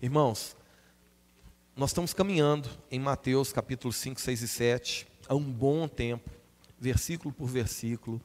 [0.00, 0.56] Irmãos,
[1.74, 6.30] nós estamos caminhando em Mateus capítulo 5, 6 e 7 há um bom tempo,
[6.78, 8.20] versículo por versículo,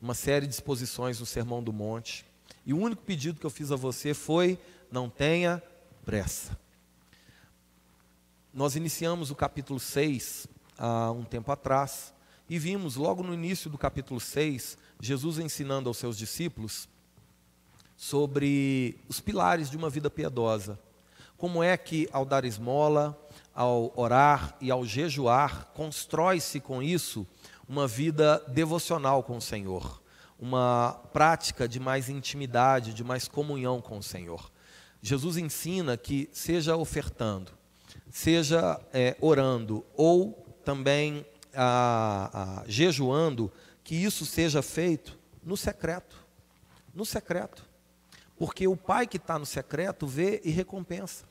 [0.00, 2.24] uma série de exposições no Sermão do Monte.
[2.64, 4.58] E o único pedido que eu fiz a você foi:
[4.90, 5.62] não tenha
[6.06, 6.58] pressa.
[8.50, 10.46] Nós iniciamos o capítulo 6
[10.78, 12.14] há um tempo atrás
[12.48, 16.88] e vimos logo no início do capítulo 6 Jesus ensinando aos seus discípulos
[17.94, 20.78] sobre os pilares de uma vida piedosa.
[21.40, 23.18] Como é que ao dar esmola,
[23.54, 27.26] ao orar e ao jejuar, constrói-se com isso
[27.66, 30.02] uma vida devocional com o Senhor,
[30.38, 34.52] uma prática de mais intimidade, de mais comunhão com o Senhor.
[35.00, 37.52] Jesus ensina que, seja ofertando,
[38.10, 43.50] seja é, orando ou também a, a, jejuando,
[43.82, 46.22] que isso seja feito no secreto.
[46.94, 47.64] No secreto.
[48.36, 51.29] Porque o pai que está no secreto vê e recompensa.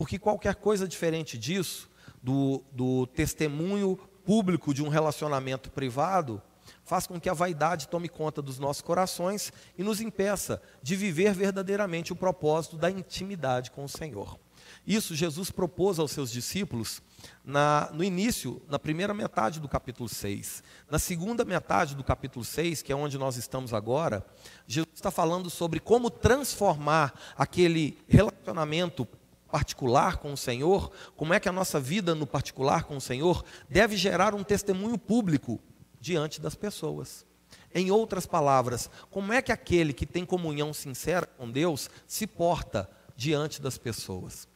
[0.00, 1.86] Porque qualquer coisa diferente disso,
[2.22, 6.40] do, do testemunho público de um relacionamento privado,
[6.82, 11.34] faz com que a vaidade tome conta dos nossos corações e nos impeça de viver
[11.34, 14.40] verdadeiramente o propósito da intimidade com o Senhor.
[14.86, 17.02] Isso Jesus propôs aos seus discípulos
[17.44, 20.62] na, no início, na primeira metade do capítulo 6.
[20.90, 24.24] Na segunda metade do capítulo 6, que é onde nós estamos agora,
[24.66, 29.06] Jesus está falando sobre como transformar aquele relacionamento
[29.50, 33.44] particular com o Senhor, como é que a nossa vida no particular com o Senhor
[33.68, 35.60] deve gerar um testemunho público
[36.00, 37.26] diante das pessoas.
[37.74, 42.88] Em outras palavras, como é que aquele que tem comunhão sincera com Deus se porta
[43.16, 44.48] diante das pessoas?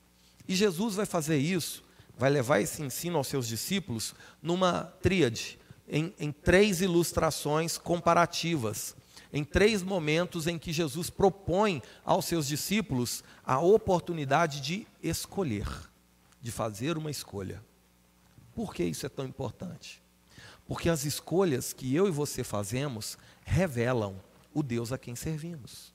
[0.48, 1.84] E Jesus vai fazer isso,
[2.16, 5.58] vai levar esse ensino aos seus discípulos numa tríade,
[5.88, 8.96] em, em três ilustrações comparativas
[9.34, 15.66] em três momentos em que Jesus propõe aos seus discípulos a oportunidade de escolher,
[16.40, 17.60] de fazer uma escolha.
[18.54, 20.00] Por que isso é tão importante?
[20.68, 24.14] Porque as escolhas que eu e você fazemos revelam
[24.52, 25.93] o Deus a quem servimos.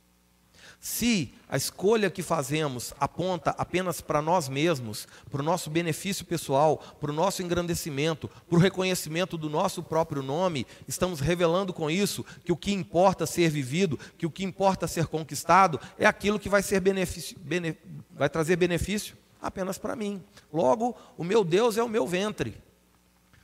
[0.80, 6.78] Se a escolha que fazemos aponta apenas para nós mesmos, para o nosso benefício pessoal,
[7.02, 12.26] para o nosso engrandecimento, para o reconhecimento do nosso próprio nome, estamos revelando com isso
[12.46, 16.48] que o que importa ser vivido, que o que importa ser conquistado, é aquilo que
[16.48, 17.78] vai, ser benefício, bene,
[18.12, 20.24] vai trazer benefício apenas para mim.
[20.52, 22.56] Logo, o meu Deus é o meu ventre.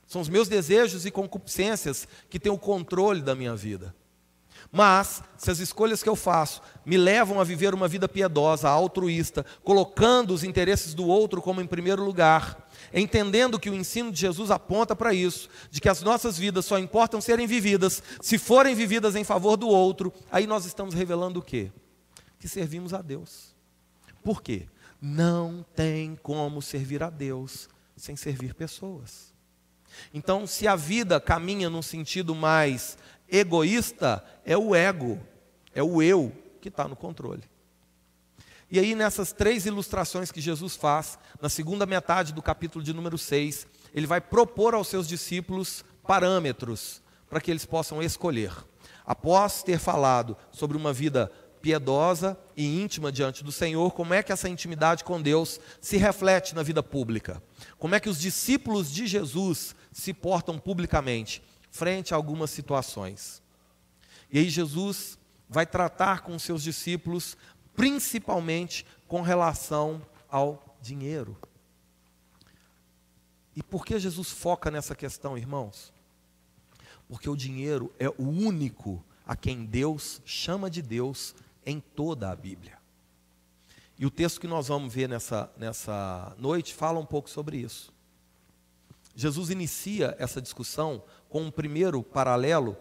[0.08, 3.94] São os meus desejos e concupiscências que têm o controle da minha vida.
[4.72, 9.46] Mas, se as escolhas que eu faço me levam a viver uma vida piedosa, altruísta,
[9.64, 14.52] colocando os interesses do outro como em primeiro lugar, entendendo que o ensino de Jesus
[14.52, 19.16] aponta para isso, de que as nossas vidas só importam serem vividas se forem vividas
[19.16, 21.72] em favor do outro, aí nós estamos revelando o quê?
[22.40, 23.56] Que servimos a Deus.
[24.24, 24.68] Por quê?
[25.02, 29.34] Não tem como servir a Deus sem servir pessoas.
[30.14, 32.98] Então, se a vida caminha num sentido mais
[33.30, 35.20] egoísta é o ego,
[35.74, 36.32] é o eu
[36.62, 37.44] que está no controle.
[38.70, 43.18] E aí, nessas três ilustrações que Jesus faz, na segunda metade do capítulo de número
[43.18, 48.52] 6, ele vai propor aos seus discípulos parâmetros para que eles possam escolher.
[49.06, 51.32] Após ter falado sobre uma vida
[51.62, 56.54] piedosa e íntima diante do Senhor, como é que essa intimidade com Deus se reflete
[56.54, 57.42] na vida pública?
[57.78, 61.42] Como é que os discípulos de Jesus se portam publicamente?
[61.76, 63.44] Frente a algumas situações.
[64.32, 65.20] E aí Jesus
[65.50, 67.36] vai tratar com seus discípulos,
[67.76, 71.38] principalmente com relação ao dinheiro.
[73.54, 75.94] E por que Jesus foca nessa questão, irmãos?
[77.10, 81.36] Porque o dinheiro é o único a quem Deus chama de Deus
[81.66, 82.78] em toda a Bíblia.
[84.00, 87.94] E o texto que nós vamos ver nessa, nessa noite fala um pouco sobre isso.
[89.16, 91.02] Jesus inicia essa discussão
[91.36, 92.78] com um primeiro paralelo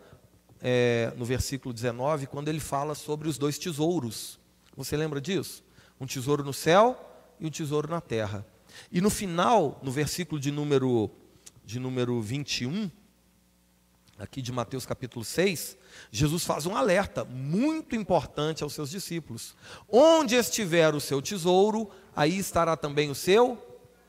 [0.60, 4.38] é, no versículo 19, quando ele fala sobre os dois tesouros.
[4.76, 5.65] Você lembra disso?
[6.00, 6.97] Um tesouro no céu
[7.41, 8.47] e um tesouro na terra.
[8.92, 11.10] E no final, no versículo de número,
[11.65, 12.89] de número 21,
[14.21, 15.77] aqui de Mateus capítulo 6,
[16.12, 19.56] Jesus faz um alerta muito importante aos seus discípulos:
[19.89, 23.59] Onde estiver o seu tesouro, aí estará também o seu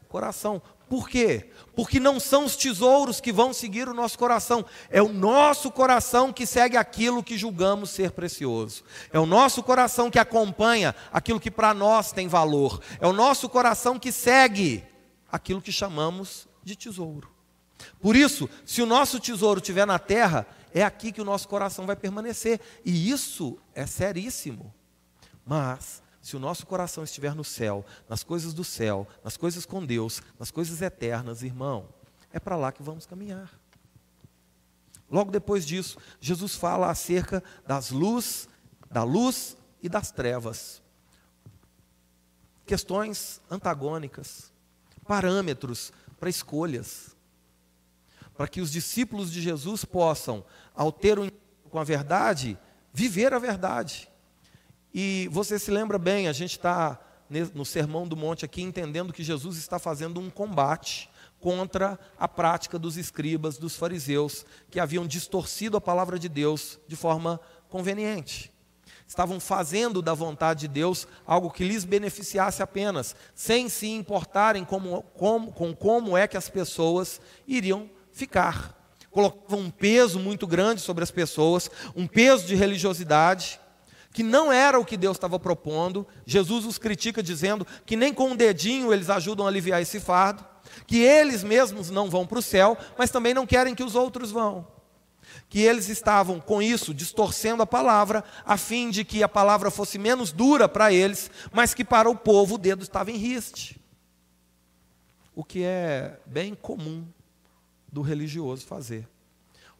[0.07, 0.61] coração.
[0.87, 1.49] Por quê?
[1.75, 6.31] Porque não são os tesouros que vão seguir o nosso coração, é o nosso coração
[6.31, 11.51] que segue aquilo que julgamos ser precioso, é o nosso coração que acompanha aquilo que
[11.51, 14.83] para nós tem valor, é o nosso coração que segue
[15.31, 17.29] aquilo que chamamos de tesouro.
[17.99, 21.85] Por isso, se o nosso tesouro estiver na terra, é aqui que o nosso coração
[21.85, 24.73] vai permanecer, e isso é seríssimo.
[25.45, 29.85] Mas, se o nosso coração estiver no céu, nas coisas do céu, nas coisas com
[29.85, 31.87] Deus, nas coisas eternas, irmão,
[32.33, 33.53] é para lá que vamos caminhar.
[35.07, 38.49] Logo depois disso, Jesus fala acerca das luz,
[38.89, 40.81] da luz e das trevas.
[42.65, 44.51] Questões antagônicas,
[45.07, 47.15] parâmetros para escolhas.
[48.35, 50.43] Para que os discípulos de Jesus possam,
[50.73, 51.29] ao ter um
[51.69, 52.57] com a verdade,
[52.91, 54.09] viver a verdade.
[54.97, 56.97] E você se lembra bem, a gente está
[57.53, 62.79] no Sermão do Monte aqui entendendo que Jesus está fazendo um combate contra a prática
[62.79, 68.53] dos escribas, dos fariseus, que haviam distorcido a palavra de Deus de forma conveniente.
[69.05, 75.03] Estavam fazendo da vontade de Deus algo que lhes beneficiasse apenas, sem se importarem como,
[75.13, 78.73] como, com como é que as pessoas iriam ficar.
[79.11, 83.59] Colocavam um peso muito grande sobre as pessoas, um peso de religiosidade,
[84.15, 86.07] que não era o que Deus estava propondo.
[86.25, 90.43] Jesus os critica dizendo que nem com um dedinho eles ajudam a aliviar esse fardo
[90.87, 94.31] que eles mesmos não vão para o céu, mas também não querem que os outros
[94.31, 94.65] vão.
[95.49, 99.99] Que eles estavam com isso distorcendo a palavra, a fim de que a palavra fosse
[99.99, 103.79] menos dura para eles, mas que para o povo o dedo estava em riste.
[105.35, 107.05] O que é bem comum
[107.91, 109.07] do religioso fazer.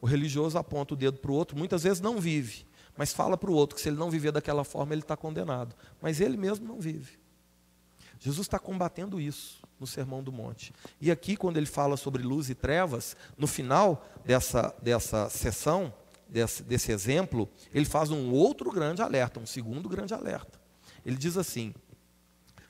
[0.01, 2.65] O religioso aponta o dedo para o outro, muitas vezes não vive,
[2.97, 5.75] mas fala para o outro que se ele não viver daquela forma, ele está condenado.
[6.01, 7.19] Mas ele mesmo não vive.
[8.19, 10.73] Jesus está combatendo isso no Sermão do Monte.
[10.99, 15.93] E aqui, quando ele fala sobre luz e trevas, no final dessa, dessa sessão,
[16.27, 20.59] desse, desse exemplo, ele faz um outro grande alerta, um segundo grande alerta.
[21.05, 21.73] Ele diz assim,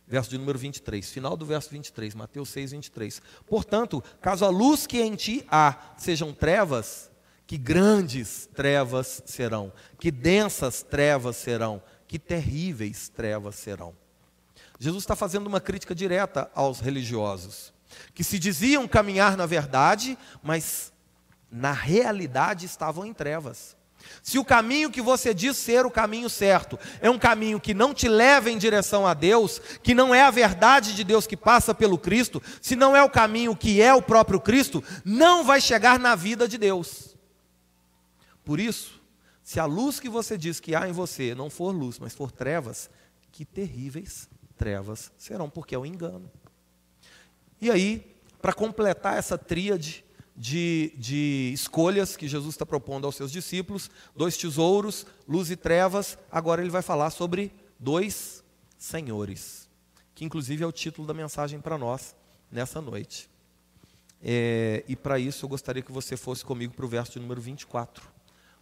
[0.07, 3.21] verso de número 23, final do verso 23, Mateus 6, 23.
[3.45, 7.10] Portanto, caso a luz que em ti há sejam trevas,
[7.47, 13.94] que grandes trevas serão, que densas trevas serão, que terríveis trevas serão.
[14.80, 17.74] Jesus está fazendo uma crítica direta aos religiosos,
[18.13, 20.92] que se diziam caminhar na verdade, mas
[21.51, 23.75] na realidade estavam em trevas.
[24.21, 27.94] Se o caminho que você diz ser o caminho certo é um caminho que não
[27.94, 31.74] te leva em direção a Deus, que não é a verdade de Deus que passa
[31.74, 35.97] pelo Cristo, se não é o caminho que é o próprio Cristo, não vai chegar
[35.97, 37.14] na vida de Deus.
[38.45, 39.01] Por isso,
[39.44, 42.31] se a luz que você diz que há em você não for luz, mas for
[42.31, 42.89] trevas,
[43.31, 46.31] que terríveis trevas serão, porque é o engano.
[47.59, 50.06] E aí, para completar essa tríade
[50.36, 56.18] de, de escolhas que Jesus está propondo aos seus discípulos, dois tesouros, luz e trevas,
[56.31, 58.44] agora ele vai falar sobre dois
[58.77, 59.69] senhores,
[60.13, 62.15] que inclusive é o título da mensagem para nós
[62.51, 63.30] nessa noite.
[64.21, 68.14] É, e para isso eu gostaria que você fosse comigo para o verso número 24.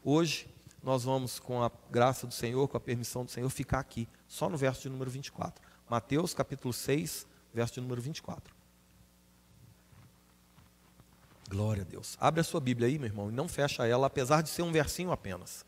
[0.04, 0.50] Hoje
[0.84, 4.50] nós vamos, com a graça do Senhor, com a permissão do Senhor, ficar aqui, só
[4.50, 5.64] no verso de número 24.
[5.90, 8.54] Mateus capítulo 6, verso de número 24.
[11.50, 12.18] Glória a Deus.
[12.20, 14.74] Abre a sua Bíblia aí, meu irmão, e não fecha ela, apesar de ser um
[14.74, 15.66] versinho apenas.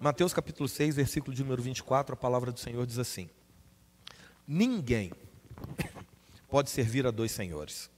[0.00, 3.28] Mateus capítulo 6, versículo de número 24, a palavra do Senhor diz assim:
[4.46, 5.12] Ninguém
[6.48, 7.90] pode servir a dois senhores,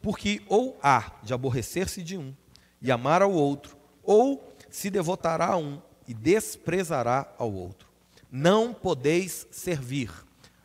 [0.00, 2.32] porque ou há de aborrecer-se de um
[2.80, 7.88] e amar ao outro, ou se devotará a um e desprezará ao outro.
[8.30, 10.10] Não podeis servir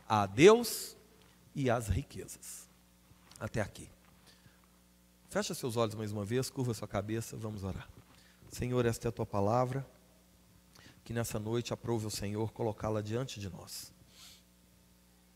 [0.07, 0.97] a Deus
[1.53, 2.67] e às riquezas.
[3.39, 3.89] Até aqui.
[5.29, 7.87] Fecha seus olhos mais uma vez, curva sua cabeça, vamos orar.
[8.51, 9.85] Senhor, esta é a tua palavra,
[11.03, 13.93] que nessa noite aprove o Senhor colocá-la diante de nós.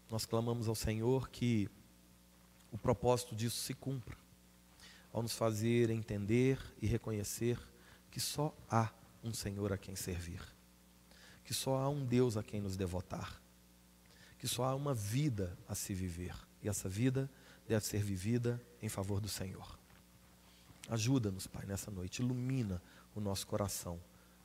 [0.09, 1.69] Nós clamamos ao Senhor que
[2.71, 4.17] o propósito disso se cumpra,
[5.11, 7.59] ao nos fazer entender e reconhecer
[8.13, 8.93] que só há
[9.23, 10.39] um Senhor a quem servir
[11.43, 13.41] que só há um Deus a quem nos devotar,
[14.39, 17.29] que só há uma vida a se viver, e essa vida
[17.67, 19.77] deve ser vivida em favor do Senhor.
[20.89, 22.81] Ajuda-nos, Pai, nessa noite, ilumina
[23.15, 23.99] o nosso coração,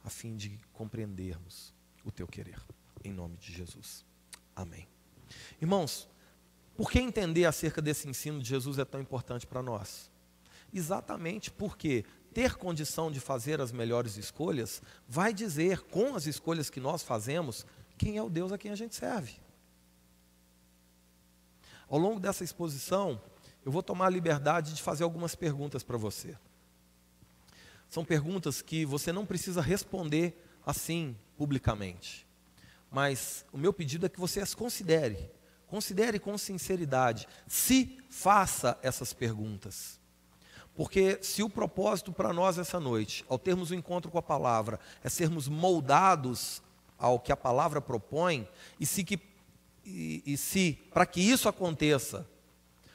[0.05, 1.73] a fim de compreendermos
[2.05, 2.61] o teu querer,
[3.05, 4.05] em nome de Jesus.
[4.55, 4.87] Amém.
[5.61, 6.09] Irmãos,
[6.77, 10.11] por que entender acerca desse ensino de Jesus é tão importante para nós?
[10.73, 16.81] Exatamente porque ter condição de fazer as melhores escolhas, vai dizer, com as escolhas que
[16.81, 17.67] nós fazemos,
[17.97, 19.41] quem é o Deus a quem a gente serve.
[21.89, 23.21] Ao longo dessa exposição,
[23.65, 26.37] eu vou tomar a liberdade de fazer algumas perguntas para você.
[27.89, 32.27] São perguntas que você não precisa responder assim, publicamente.
[32.91, 35.31] Mas o meu pedido é que você as considere.
[35.67, 37.27] Considere com sinceridade.
[37.47, 39.98] Se faça essas perguntas.
[40.79, 44.23] Porque se o propósito para nós essa noite, ao termos o um encontro com a
[44.23, 46.63] palavra, é sermos moldados
[46.97, 49.19] ao que a palavra propõe, e se, que,
[49.85, 52.25] e, e se para que isso aconteça,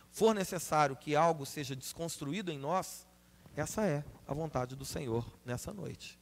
[0.10, 3.06] for necessário que algo seja desconstruído em nós,
[3.54, 6.18] essa é a vontade do Senhor nessa noite.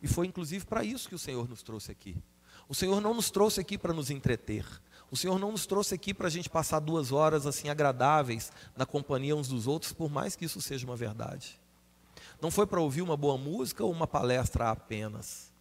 [0.00, 2.16] E foi inclusive para isso que o Senhor nos trouxe aqui.
[2.66, 4.64] O Senhor não nos trouxe aqui para nos entreter.
[5.10, 8.84] O Senhor não nos trouxe aqui para a gente passar duas horas assim agradáveis na
[8.84, 11.58] companhia uns dos outros, por mais que isso seja uma verdade.
[12.40, 15.52] Não foi para ouvir uma boa música ou uma palestra apenas.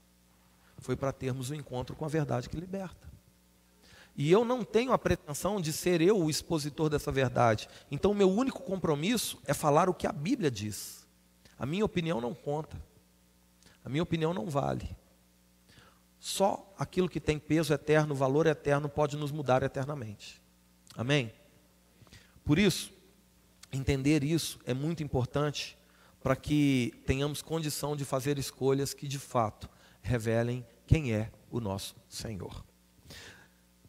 [0.79, 3.07] Foi para termos um encontro com a verdade que liberta.
[4.15, 7.69] E eu não tenho a pretensão de ser eu o expositor dessa verdade.
[7.91, 11.07] Então, o meu único compromisso é falar o que a Bíblia diz.
[11.57, 12.81] A minha opinião não conta.
[13.85, 14.89] A minha opinião não vale.
[16.19, 20.41] Só aquilo que tem peso eterno, valor eterno, pode nos mudar eternamente.
[20.95, 21.31] Amém?
[22.43, 22.91] Por isso,
[23.71, 25.77] entender isso é muito importante
[26.21, 29.69] para que tenhamos condição de fazer escolhas que de fato
[30.01, 32.65] revelem quem é o nosso Senhor.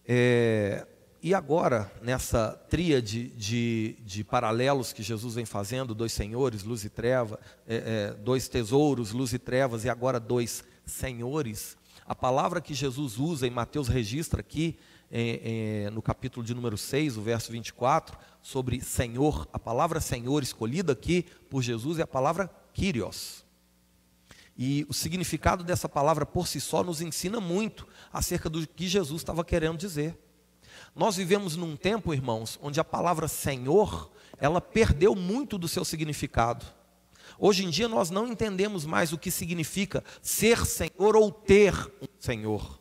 [0.07, 0.87] É,
[1.21, 6.89] e agora, nessa tríade de, de, paralelos que Jesus vem fazendo, dois senhores, luz e
[6.89, 11.77] treva, é, é, dois tesouros, luz e trevas, e agora dois senhores,
[12.09, 14.79] a palavra que Jesus usa, e Mateus registra aqui,
[15.11, 20.43] é, é, no capítulo de número 6, o verso 24, sobre Senhor, a palavra Senhor
[20.43, 23.45] escolhida aqui por Jesus é a palavra Kyrios.
[24.57, 29.21] E o significado dessa palavra por si só nos ensina muito acerca do que Jesus
[29.21, 30.19] estava querendo dizer.
[30.97, 36.65] Nós vivemos num tempo, irmãos, onde a palavra Senhor, ela perdeu muito do seu significado.
[37.39, 42.07] Hoje em dia nós não entendemos mais o que significa ser Senhor ou ter um
[42.19, 42.79] Senhor.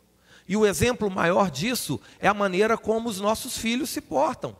[0.48, 4.56] E o exemplo maior disso é a maneira como os nossos filhos se portam.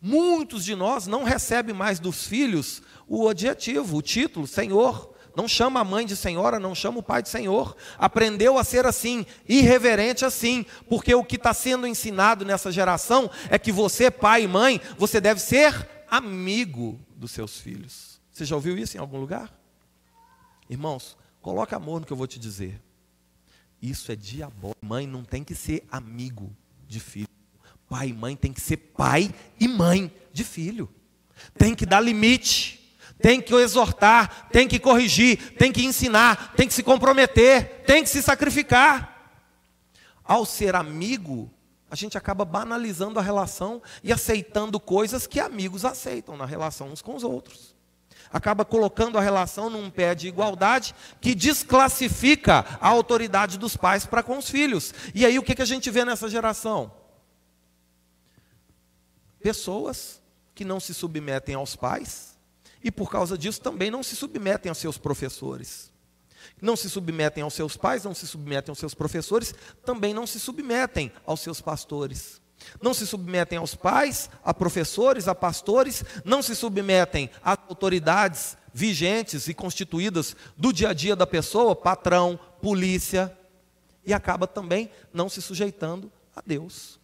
[0.00, 5.14] Muitos de nós não recebem mais dos filhos o adjetivo, o título, Senhor.
[5.38, 7.76] Não chama a mãe de senhora, não chama o pai de senhor.
[7.96, 13.56] Aprendeu a ser assim, irreverente assim, porque o que está sendo ensinado nessa geração é
[13.56, 18.17] que você, pai e mãe, você deve ser amigo dos seus filhos.
[18.38, 19.52] Você já ouviu isso em algum lugar?
[20.70, 22.80] Irmãos, coloque amor no que eu vou te dizer.
[23.82, 24.78] Isso é diabólico.
[24.80, 27.26] Mãe não tem que ser amigo de filho.
[27.88, 30.88] Pai e mãe tem que ser pai e mãe de filho.
[31.54, 32.76] Tem que dar limite
[33.20, 38.08] tem que exortar, tem que corrigir, tem que ensinar, tem que se comprometer, tem que
[38.08, 39.34] se sacrificar.
[40.22, 41.50] Ao ser amigo,
[41.90, 47.02] a gente acaba banalizando a relação e aceitando coisas que amigos aceitam na relação uns
[47.02, 47.76] com os outros.
[48.32, 54.22] Acaba colocando a relação num pé de igualdade que desclassifica a autoridade dos pais para
[54.22, 54.92] com os filhos.
[55.14, 56.92] E aí o que, que a gente vê nessa geração?
[59.40, 60.20] Pessoas
[60.54, 62.36] que não se submetem aos pais,
[62.82, 65.92] e por causa disso também não se submetem aos seus professores.
[66.60, 69.54] Não se submetem aos seus pais, não se submetem aos seus professores,
[69.84, 72.40] também não se submetem aos seus pastores.
[72.82, 79.48] Não se submetem aos pais, a professores, a pastores, não se submetem às autoridades vigentes
[79.48, 83.36] e constituídas do dia a dia da pessoa, patrão, polícia,
[84.04, 86.98] e acaba também não se sujeitando a Deus.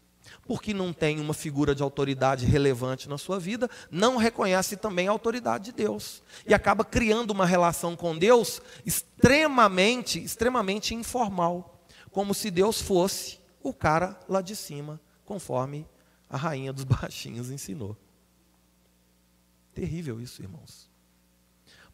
[0.47, 5.11] Porque não tem uma figura de autoridade relevante na sua vida, não reconhece também a
[5.11, 6.23] autoridade de Deus.
[6.47, 13.73] E acaba criando uma relação com Deus extremamente, extremamente informal, como se Deus fosse o
[13.73, 15.87] cara lá de cima, conforme
[16.29, 17.97] a rainha dos baixinhos ensinou.
[19.75, 20.89] Terrível isso, irmãos.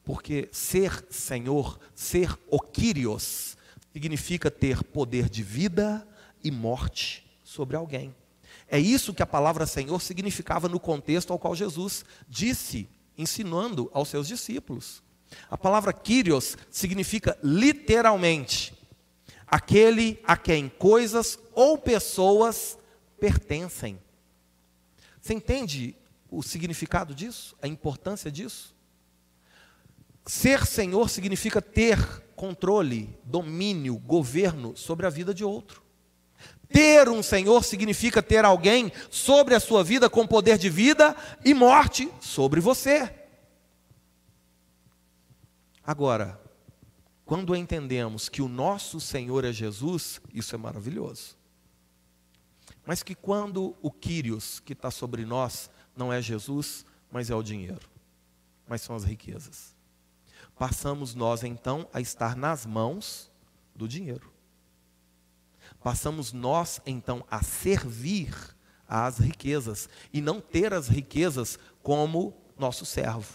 [0.05, 3.57] Porque ser Senhor, ser o Kyrios,
[3.93, 6.07] significa ter poder de vida
[6.43, 8.15] e morte sobre alguém.
[8.69, 14.09] É isso que a palavra Senhor significava no contexto ao qual Jesus disse, ensinando aos
[14.09, 15.03] seus discípulos.
[15.51, 18.73] A palavra Kyrios significa literalmente
[19.47, 22.79] aquele a quem coisas ou pessoas
[23.21, 24.01] pertencem.
[25.21, 25.95] Você entende
[26.31, 27.57] o significado disso?
[27.61, 28.75] A importância disso?
[30.27, 31.99] Ser Senhor significa ter
[32.35, 35.83] controle, domínio, governo sobre a vida de outro.
[36.73, 41.53] Ter um Senhor significa ter alguém sobre a sua vida com poder de vida e
[41.53, 43.13] morte sobre você.
[45.85, 46.41] Agora,
[47.25, 51.40] quando entendemos que o nosso Senhor é Jesus, isso é maravilhoso.
[52.85, 57.43] Mas que quando o Quírios que está sobre nós não é Jesus, mas é o
[57.43, 57.89] dinheiro,
[58.67, 59.77] mas são as riquezas.
[60.59, 63.31] Passamos nós então a estar nas mãos
[63.75, 64.31] do dinheiro
[65.83, 68.35] passamos nós então a servir
[68.87, 73.35] às riquezas e não ter as riquezas como nosso servo,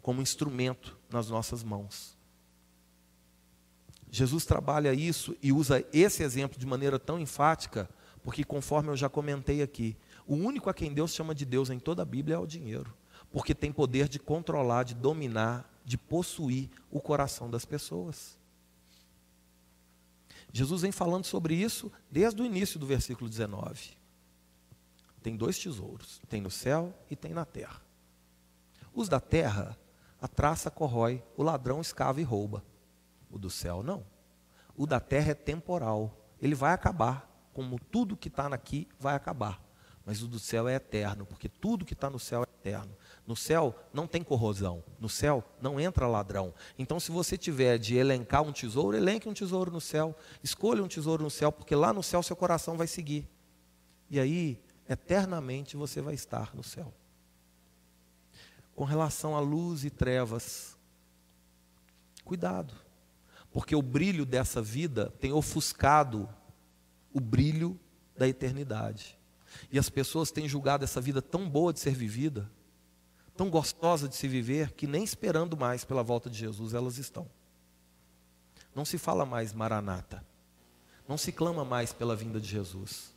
[0.00, 2.16] como instrumento nas nossas mãos.
[4.10, 7.88] Jesus trabalha isso e usa esse exemplo de maneira tão enfática,
[8.22, 11.78] porque conforme eu já comentei aqui, o único a quem Deus chama de Deus em
[11.78, 12.94] toda a Bíblia é o dinheiro,
[13.30, 18.38] porque tem poder de controlar, de dominar, de possuir o coração das pessoas.
[20.52, 23.96] Jesus vem falando sobre isso desde o início do versículo 19.
[25.22, 27.80] Tem dois tesouros, tem no céu e tem na terra.
[28.92, 29.78] Os da terra,
[30.20, 32.62] a traça corrói, o ladrão escava e rouba.
[33.30, 34.04] O do céu, não.
[34.76, 39.62] O da terra é temporal, ele vai acabar, como tudo que está aqui vai acabar.
[40.04, 42.96] Mas o do céu é eterno, porque tudo que está no céu é eterno.
[43.24, 46.52] No céu não tem corrosão, no céu não entra ladrão.
[46.76, 50.88] Então, se você tiver de elencar um tesouro, elenque um tesouro no céu, escolha um
[50.88, 53.28] tesouro no céu, porque lá no céu seu coração vai seguir.
[54.10, 56.92] E aí, eternamente você vai estar no céu.
[58.74, 60.76] Com relação a luz e trevas,
[62.24, 62.74] cuidado,
[63.52, 66.28] porque o brilho dessa vida tem ofuscado
[67.12, 67.78] o brilho
[68.16, 69.18] da eternidade.
[69.70, 72.50] E as pessoas têm julgado essa vida tão boa de ser vivida,
[73.36, 77.28] tão gostosa de se viver, que nem esperando mais pela volta de Jesus elas estão.
[78.74, 80.24] Não se fala mais maranata.
[81.06, 83.12] Não se clama mais pela vinda de Jesus.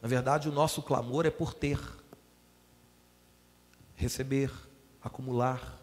[0.00, 1.80] Na verdade, o nosso clamor é por ter,
[3.96, 4.52] receber,
[5.02, 5.80] acumular.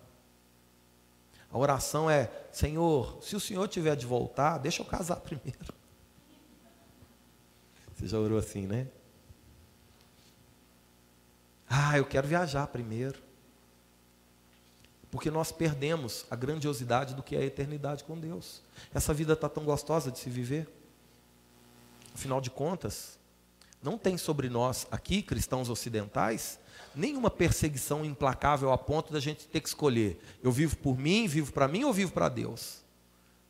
[1.52, 5.74] A oração é: Senhor, se o Senhor tiver de voltar, deixa eu casar primeiro.
[7.96, 8.88] Você já orou assim, né?
[11.70, 13.24] Ah, eu quero viajar primeiro.
[15.10, 18.62] Porque nós perdemos a grandiosidade do que é a eternidade com Deus.
[18.94, 20.68] Essa vida está tão gostosa de se viver.
[22.14, 23.18] Afinal de contas,
[23.82, 26.60] não tem sobre nós, aqui, cristãos ocidentais,
[26.94, 31.54] nenhuma perseguição implacável a ponto da gente ter que escolher: eu vivo por mim, vivo
[31.54, 32.84] para mim ou vivo para Deus?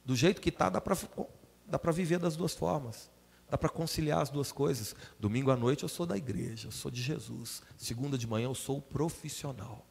[0.04, 0.80] Do jeito que está, dá
[1.80, 3.10] para viver das duas formas.
[3.50, 4.96] Dá para conciliar as duas coisas.
[5.20, 7.62] Domingo à noite eu sou da igreja, eu sou de Jesus.
[7.78, 9.86] Segunda de manhã eu sou profissional.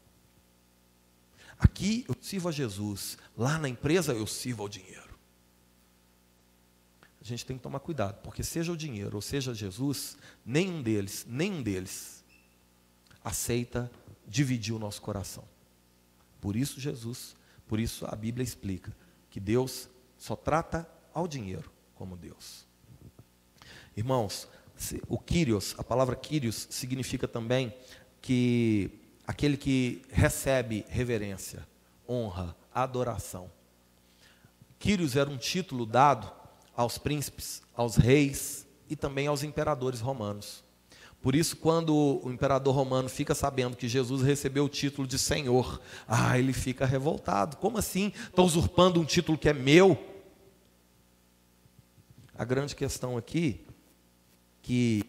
[1.59, 5.15] Aqui eu sirvo a Jesus, lá na empresa eu sirvo ao dinheiro.
[7.21, 11.25] A gente tem que tomar cuidado, porque seja o dinheiro ou seja Jesus, nenhum deles,
[11.27, 12.23] nenhum deles
[13.23, 13.91] aceita
[14.27, 15.45] dividir o nosso coração.
[16.41, 17.35] Por isso Jesus,
[17.67, 18.95] por isso a Bíblia explica
[19.31, 19.89] que Deus
[20.19, 22.67] só trata ao dinheiro como Deus.
[23.97, 24.49] Irmãos,
[25.09, 27.73] o Kyrios, a palavra Kyrios significa também
[28.21, 28.91] que
[29.27, 31.67] aquele que recebe reverência,
[32.09, 33.51] honra, adoração.
[34.79, 36.31] Kyrios era um título dado
[36.77, 40.65] aos príncipes, aos reis e também aos imperadores romanos.
[41.23, 45.81] Por isso, quando o imperador romano fica sabendo que Jesus recebeu o título de Senhor,
[46.07, 47.57] ah, ele fica revoltado.
[47.57, 48.13] Como assim?
[48.27, 49.99] Estão usurpando um título que é meu?
[52.37, 53.65] A grande questão aqui
[54.65, 55.05] que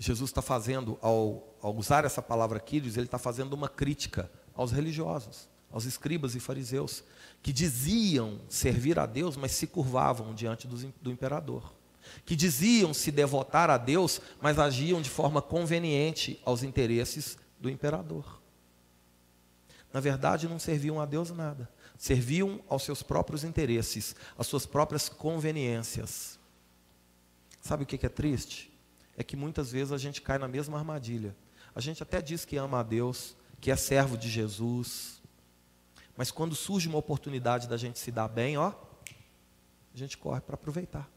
[0.00, 4.72] Jesus está fazendo ao, ao, usar essa palavra quírios, ele está fazendo uma crítica aos
[4.72, 7.04] religiosos, aos escribas e fariseus,
[7.40, 11.72] que diziam servir a Deus, mas se curvavam diante do, do imperador.
[12.26, 18.42] Que diziam se devotar a Deus, mas agiam de forma conveniente aos interesses do imperador.
[19.92, 25.08] Na verdade, não serviam a Deus nada, serviam aos seus próprios interesses, às suas próprias
[25.08, 26.42] conveniências.
[27.64, 28.70] Sabe o que é triste?
[29.16, 31.34] É que muitas vezes a gente cai na mesma armadilha.
[31.74, 35.22] A gente até diz que ama a Deus, que é servo de Jesus,
[36.14, 40.56] mas quando surge uma oportunidade da gente se dar bem, ó, a gente corre para
[40.56, 41.10] aproveitar.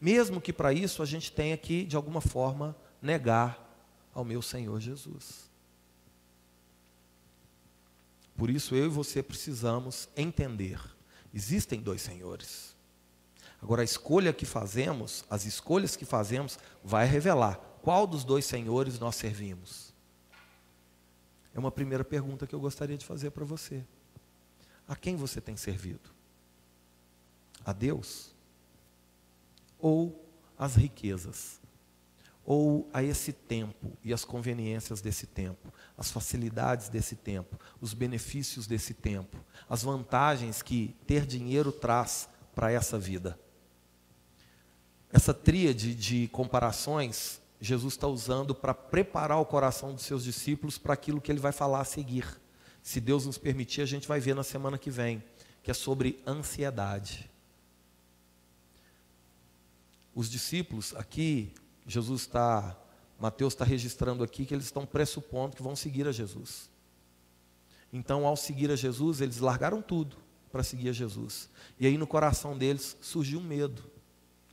[0.00, 3.60] Mesmo que para isso a gente tenha que, de alguma forma, negar
[4.14, 5.50] ao meu Senhor Jesus.
[8.36, 10.80] Por isso eu e você precisamos entender:
[11.34, 12.73] existem dois senhores.
[13.64, 18.98] Agora, a escolha que fazemos, as escolhas que fazemos, vai revelar qual dos dois senhores
[18.98, 19.94] nós servimos.
[21.54, 23.82] É uma primeira pergunta que eu gostaria de fazer para você.
[24.86, 26.10] A quem você tem servido?
[27.64, 28.34] A Deus?
[29.78, 31.58] Ou às riquezas?
[32.44, 38.66] Ou a esse tempo e as conveniências desse tempo, as facilidades desse tempo, os benefícios
[38.66, 39.38] desse tempo,
[39.70, 43.42] as vantagens que ter dinheiro traz para essa vida?
[45.14, 50.92] Essa tríade de comparações, Jesus está usando para preparar o coração dos seus discípulos para
[50.92, 52.26] aquilo que ele vai falar a seguir.
[52.82, 55.22] Se Deus nos permitir, a gente vai ver na semana que vem,
[55.62, 57.30] que é sobre ansiedade.
[60.12, 61.54] Os discípulos aqui,
[61.86, 62.76] Jesus está,
[63.16, 66.68] Mateus está registrando aqui que eles estão pressupondo que vão seguir a Jesus.
[67.92, 70.16] Então, ao seguir a Jesus, eles largaram tudo
[70.50, 71.48] para seguir a Jesus.
[71.78, 73.93] E aí no coração deles surgiu um medo.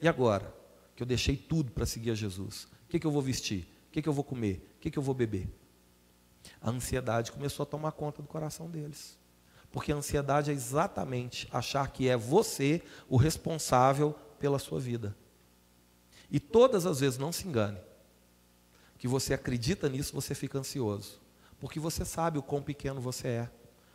[0.02, 0.54] E agora?
[0.96, 2.64] Que eu deixei tudo para seguir a Jesus.
[2.86, 3.68] O que, que eu vou vestir?
[3.88, 4.68] O que, que eu vou comer?
[4.78, 5.48] O que, que eu vou beber?
[6.60, 9.18] A ansiedade começou a tomar conta do coração deles.
[9.72, 15.16] Porque a ansiedade é exatamente achar que é você o responsável pela sua vida.
[16.30, 17.80] E todas as vezes, não se engane,
[18.98, 21.20] que você acredita nisso, você fica ansioso.
[21.60, 23.52] Porque você sabe o quão pequeno você é,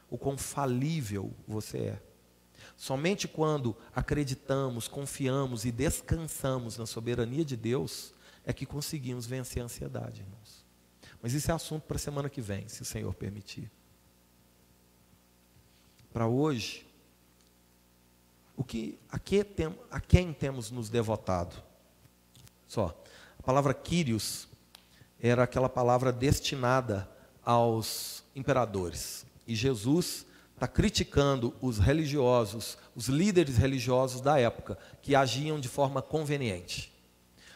[0.09, 2.03] o quão falível você é.
[2.77, 9.65] Somente quando acreditamos, confiamos e descansamos na soberania de Deus é que conseguimos vencer a
[9.65, 10.65] ansiedade, irmãos.
[11.23, 13.71] Mas isso é assunto para a semana que vem, se o Senhor permitir.
[16.13, 16.87] Para hoje,
[18.57, 21.57] o que, a, que tem, a quem temos nos devotado?
[22.69, 23.03] Só,
[23.39, 24.49] a palavra Quírios
[25.19, 27.09] era aquela palavra destinada
[27.45, 29.27] aos imperadores.
[29.47, 36.01] E Jesus está criticando os religiosos, os líderes religiosos da época, que agiam de forma
[36.01, 36.91] conveniente.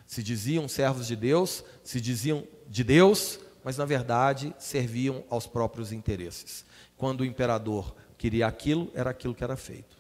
[0.07, 5.93] Se diziam servos de Deus, se diziam de Deus, mas na verdade serviam aos próprios
[5.93, 6.63] interesses.
[6.95, 9.97] Quando o imperador queria aquilo, era aquilo que era feito.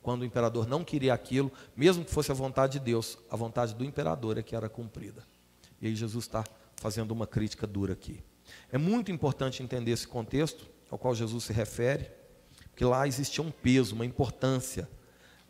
[0.00, 3.74] Quando o imperador não queria aquilo, mesmo que fosse a vontade de Deus, a vontade
[3.74, 5.22] do imperador é que era cumprida.
[5.82, 6.44] E aí Jesus está
[6.76, 8.22] fazendo uma crítica dura aqui.
[8.72, 12.10] É muito importante entender esse contexto ao qual Jesus se refere,
[12.70, 14.88] porque lá existia um peso, uma importância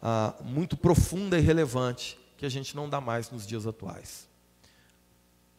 [0.03, 4.29] ah, muito profunda e relevante que a gente não dá mais nos dias atuais.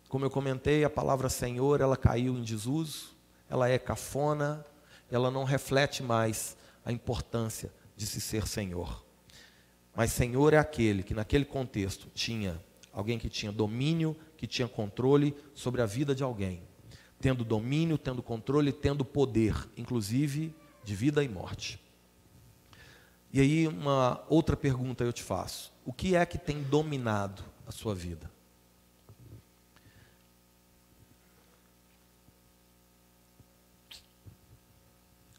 [0.10, 3.16] Como eu comentei, a palavra Senhor, ela caiu em desuso,
[3.50, 4.66] ela é cafona,
[5.10, 9.06] ela não reflete mais a importância de se ser Senhor.
[9.96, 15.36] Mas Senhor é aquele que naquele contexto tinha alguém que tinha domínio, que tinha controle
[15.54, 16.64] sobre a vida de alguém,
[17.22, 20.54] tendo domínio, tendo controle, tendo poder, inclusive
[20.84, 21.80] de vida e morte.
[23.32, 27.72] E aí uma outra pergunta eu te faço: o que é que tem dominado a
[27.72, 28.30] sua vida?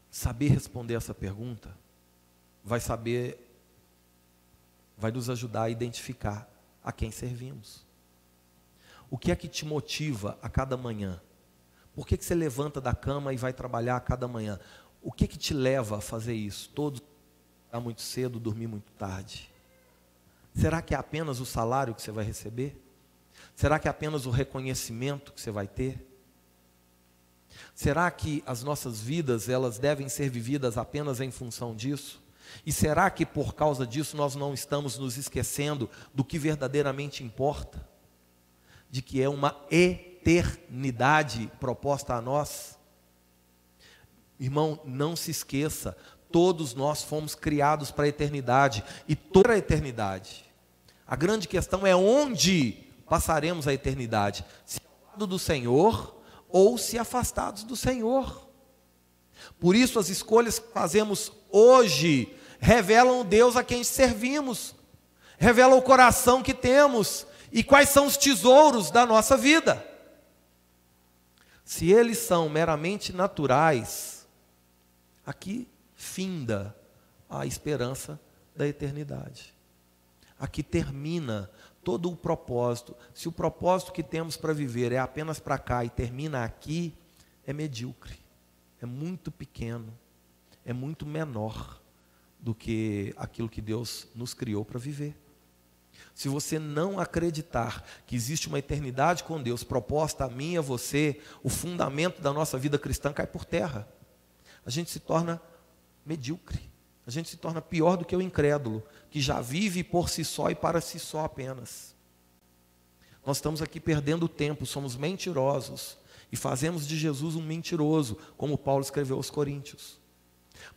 [0.09, 1.77] Saber responder essa pergunta
[2.63, 3.37] vai saber,
[4.97, 6.49] vai nos ajudar a identificar
[6.81, 7.85] a quem servimos.
[9.09, 11.21] O que é que te motiva a cada manhã?
[11.95, 14.59] Por que, que você levanta da cama e vai trabalhar cada manhã?
[15.01, 16.69] O que que te leva a fazer isso?
[16.69, 17.01] Todos
[17.79, 19.51] muito cedo, dormir muito tarde.
[20.55, 22.79] Será que é apenas o salário que você vai receber?
[23.55, 26.07] Será que é apenas o reconhecimento que você vai ter?
[27.73, 32.21] Será que as nossas vidas elas devem ser vividas apenas em função disso?
[32.65, 37.87] E será que por causa disso nós não estamos nos esquecendo do que verdadeiramente importa?
[38.89, 39.55] De que é uma
[40.25, 42.77] eternidade proposta a nós?
[44.39, 45.95] Irmão, não se esqueça,
[46.31, 50.45] todos nós fomos criados para a eternidade e toda a eternidade.
[51.05, 56.97] A grande questão é onde passaremos a eternidade: se ao lado do Senhor ou se
[56.97, 58.49] afastados do Senhor.
[59.59, 64.73] Por isso, as escolhas que fazemos hoje revelam o Deus a quem servimos,
[65.37, 69.92] revelam o coração que temos e quais são os tesouros da nossa vida.
[71.63, 74.27] Se eles são meramente naturais,
[75.25, 76.75] aqui finda
[77.29, 78.19] a esperança
[78.55, 79.53] da eternidade.
[80.37, 81.49] Aqui termina
[81.83, 82.95] todo o propósito.
[83.13, 86.93] Se o propósito que temos para viver é apenas para cá e termina aqui,
[87.45, 88.19] é medíocre,
[88.81, 89.97] é muito pequeno,
[90.65, 91.81] é muito menor
[92.39, 95.15] do que aquilo que Deus nos criou para viver.
[96.13, 100.61] Se você não acreditar que existe uma eternidade com Deus proposta a mim e a
[100.61, 103.87] você, o fundamento da nossa vida cristã cai por terra.
[104.65, 105.41] A gente se torna
[106.05, 106.71] medíocre.
[107.05, 110.49] A gente se torna pior do que o incrédulo, que já vive por si só
[110.49, 111.93] e para si só apenas.
[113.25, 115.97] Nós estamos aqui perdendo tempo, somos mentirosos
[116.31, 119.99] e fazemos de Jesus um mentiroso, como Paulo escreveu aos Coríntios.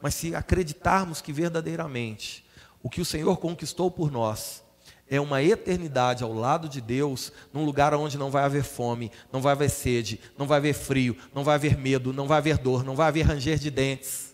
[0.01, 2.45] Mas se acreditarmos que verdadeiramente
[2.83, 4.65] o que o Senhor conquistou por nós
[5.11, 9.41] é uma eternidade ao lado de Deus, num lugar onde não vai haver fome, não
[9.41, 12.85] vai haver sede, não vai haver frio, não vai haver medo, não vai haver dor,
[12.85, 14.27] não vai haver ranger de dentes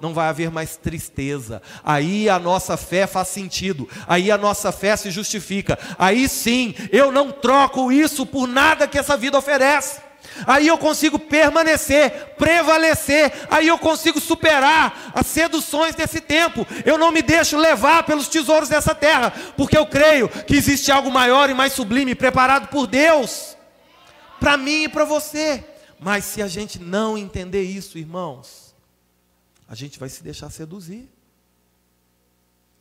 [0.00, 1.60] não vai haver mais tristeza.
[1.82, 5.78] Aí a nossa fé faz sentido, aí a nossa fé se justifica.
[5.98, 10.07] Aí sim, eu não troco isso por nada que essa vida oferece.
[10.46, 16.66] Aí eu consigo permanecer, prevalecer, aí eu consigo superar as seduções desse tempo.
[16.84, 21.10] Eu não me deixo levar pelos tesouros dessa terra, porque eu creio que existe algo
[21.10, 23.56] maior e mais sublime preparado por Deus
[24.38, 25.64] para mim e para você.
[25.98, 28.74] Mas se a gente não entender isso, irmãos,
[29.66, 31.08] a gente vai se deixar seduzir.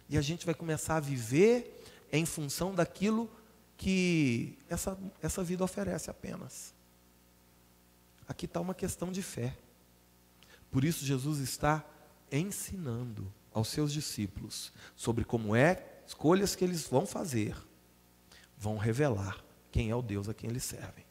[0.09, 3.29] E a gente vai começar a viver em função daquilo
[3.75, 6.76] que essa, essa vida oferece apenas.
[8.27, 9.57] Aqui está uma questão de fé.
[10.69, 11.85] Por isso, Jesus está
[12.31, 17.55] ensinando aos seus discípulos sobre como é escolhas que eles vão fazer,
[18.57, 21.05] vão revelar quem é o Deus a quem eles servem,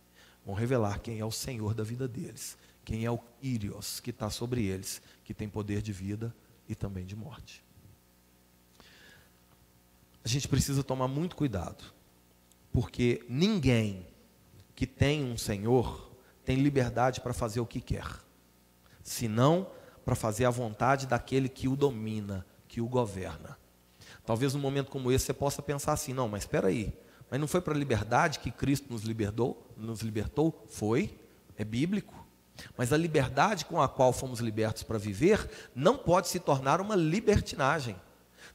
[0.44, 4.30] vão revelar quem é o Senhor da vida deles, quem é o Kyrios que está
[4.30, 6.34] sobre eles, que tem poder de vida
[6.68, 7.64] e também de morte.
[10.24, 11.84] A gente precisa tomar muito cuidado,
[12.72, 14.06] porque ninguém
[14.74, 16.05] que tem um Senhor
[16.46, 18.06] tem liberdade para fazer o que quer,
[19.02, 19.66] senão
[20.04, 23.58] para fazer a vontade daquele que o domina, que o governa.
[24.24, 26.96] Talvez num momento como esse você possa pensar assim: não, mas espera aí,
[27.28, 29.68] mas não foi para a liberdade que Cristo nos libertou?
[29.76, 30.64] Nos libertou?
[30.68, 31.18] Foi,
[31.58, 32.14] é bíblico.
[32.78, 36.94] Mas a liberdade com a qual fomos libertos para viver não pode se tornar uma
[36.94, 37.96] libertinagem.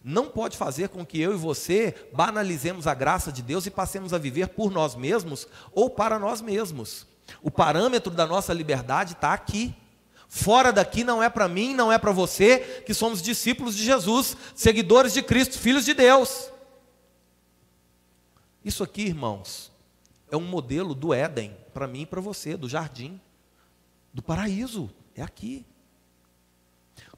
[0.03, 4.13] Não pode fazer com que eu e você banalizemos a graça de Deus e passemos
[4.13, 7.10] a viver por nós mesmos ou para nós mesmos.
[7.41, 9.75] O parâmetro da nossa liberdade está aqui.
[10.27, 14.37] Fora daqui não é para mim, não é para você, que somos discípulos de Jesus,
[14.55, 16.49] seguidores de Cristo, filhos de Deus.
[18.63, 19.71] Isso aqui, irmãos,
[20.29, 23.19] é um modelo do Éden, para mim e para você, do jardim
[24.13, 24.89] do paraíso.
[25.15, 25.65] É aqui.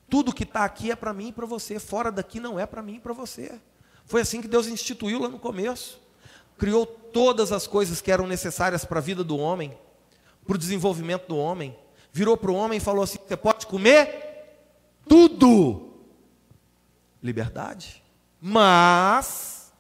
[0.09, 1.79] Tudo que está aqui é para mim e para você.
[1.79, 3.59] Fora daqui não é para mim e para você.
[4.05, 5.99] Foi assim que Deus instituiu lá no começo.
[6.57, 9.75] Criou todas as coisas que eram necessárias para a vida do homem,
[10.45, 11.77] para o desenvolvimento do homem.
[12.11, 14.23] Virou para o homem e falou assim: Você pode comer
[15.07, 15.93] tudo.
[17.21, 18.03] Liberdade.
[18.39, 19.73] Mas,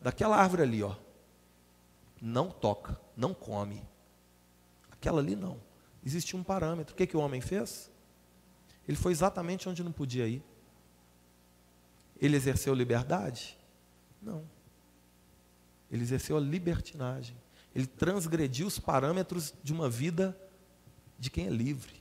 [0.00, 0.94] daquela árvore ali, ó,
[2.20, 3.82] não toca, não come.
[4.90, 5.58] Aquela ali não.
[6.04, 6.94] Existia um parâmetro.
[6.94, 7.90] O que, que o homem fez?
[8.86, 10.42] Ele foi exatamente onde não podia ir.
[12.20, 13.56] Ele exerceu liberdade?
[14.20, 14.44] Não.
[15.90, 17.36] Ele exerceu a libertinagem.
[17.78, 20.36] Ele transgrediu os parâmetros de uma vida
[21.16, 21.94] de quem é livre.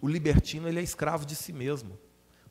[0.00, 1.96] O libertino ele é escravo de si mesmo,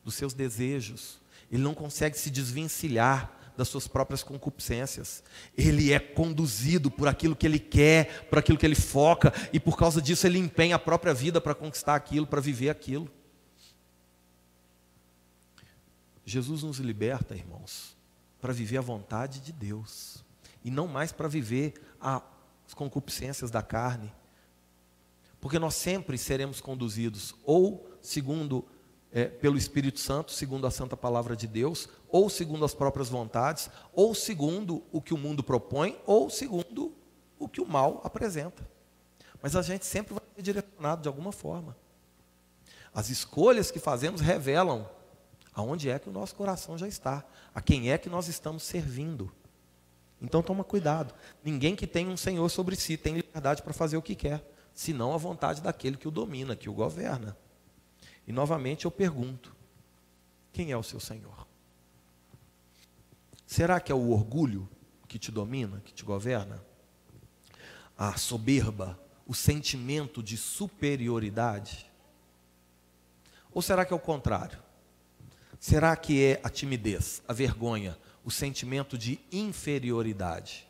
[0.02, 1.20] dos seus desejos.
[1.52, 5.22] Ele não consegue se desvencilhar das suas próprias concupiscências.
[5.54, 9.76] Ele é conduzido por aquilo que ele quer, por aquilo que ele foca, e por
[9.76, 13.10] causa disso ele empenha a própria vida para conquistar aquilo, para viver aquilo.
[16.24, 17.94] Jesus nos liberta, irmãos,
[18.40, 20.24] para viver a vontade de Deus,
[20.64, 24.12] e não mais para viver as concupiscências da carne.
[25.40, 28.64] Porque nós sempre seremos conduzidos ou segundo
[29.12, 33.70] é, pelo Espírito Santo, segundo a santa palavra de Deus, ou segundo as próprias vontades,
[33.92, 36.94] ou segundo o que o mundo propõe, ou segundo
[37.38, 38.68] o que o mal apresenta.
[39.42, 41.76] Mas a gente sempre vai ser direcionado de alguma forma.
[42.94, 44.88] As escolhas que fazemos revelam
[45.52, 49.32] aonde é que o nosso coração já está, a quem é que nós estamos servindo.
[50.20, 51.14] Então toma cuidado.
[51.42, 55.14] Ninguém que tem um Senhor sobre si tem liberdade para fazer o que quer, senão
[55.14, 57.36] a vontade daquele que o domina, que o governa.
[58.26, 59.54] E novamente eu pergunto:
[60.52, 61.46] quem é o seu Senhor?
[63.46, 64.68] Será que é o orgulho
[65.08, 66.62] que te domina, que te governa?
[67.96, 71.90] A soberba, o sentimento de superioridade?
[73.52, 74.58] Ou será que é o contrário?
[75.58, 77.98] Será que é a timidez, a vergonha,
[78.30, 80.66] o sentimento de inferioridade?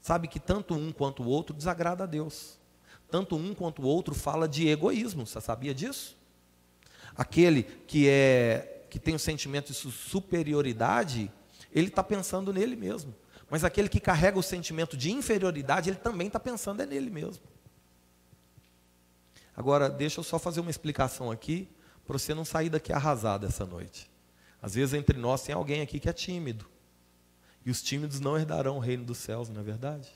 [0.00, 2.58] Sabe que tanto um quanto o outro desagrada a Deus.
[3.10, 5.26] Tanto um quanto o outro fala de egoísmo.
[5.26, 6.16] Você sabia disso?
[7.16, 11.32] Aquele que é que tem o sentimento de superioridade,
[11.72, 13.14] ele está pensando nele mesmo.
[13.48, 17.42] Mas aquele que carrega o sentimento de inferioridade, ele também está pensando é nele mesmo.
[19.56, 21.68] Agora, deixa eu só fazer uma explicação aqui,
[22.06, 24.10] para você não sair daqui arrasado essa noite.
[24.60, 26.66] Às vezes entre nós tem alguém aqui que é tímido.
[27.64, 30.10] E os tímidos não herdarão o reino dos céus, não é verdade?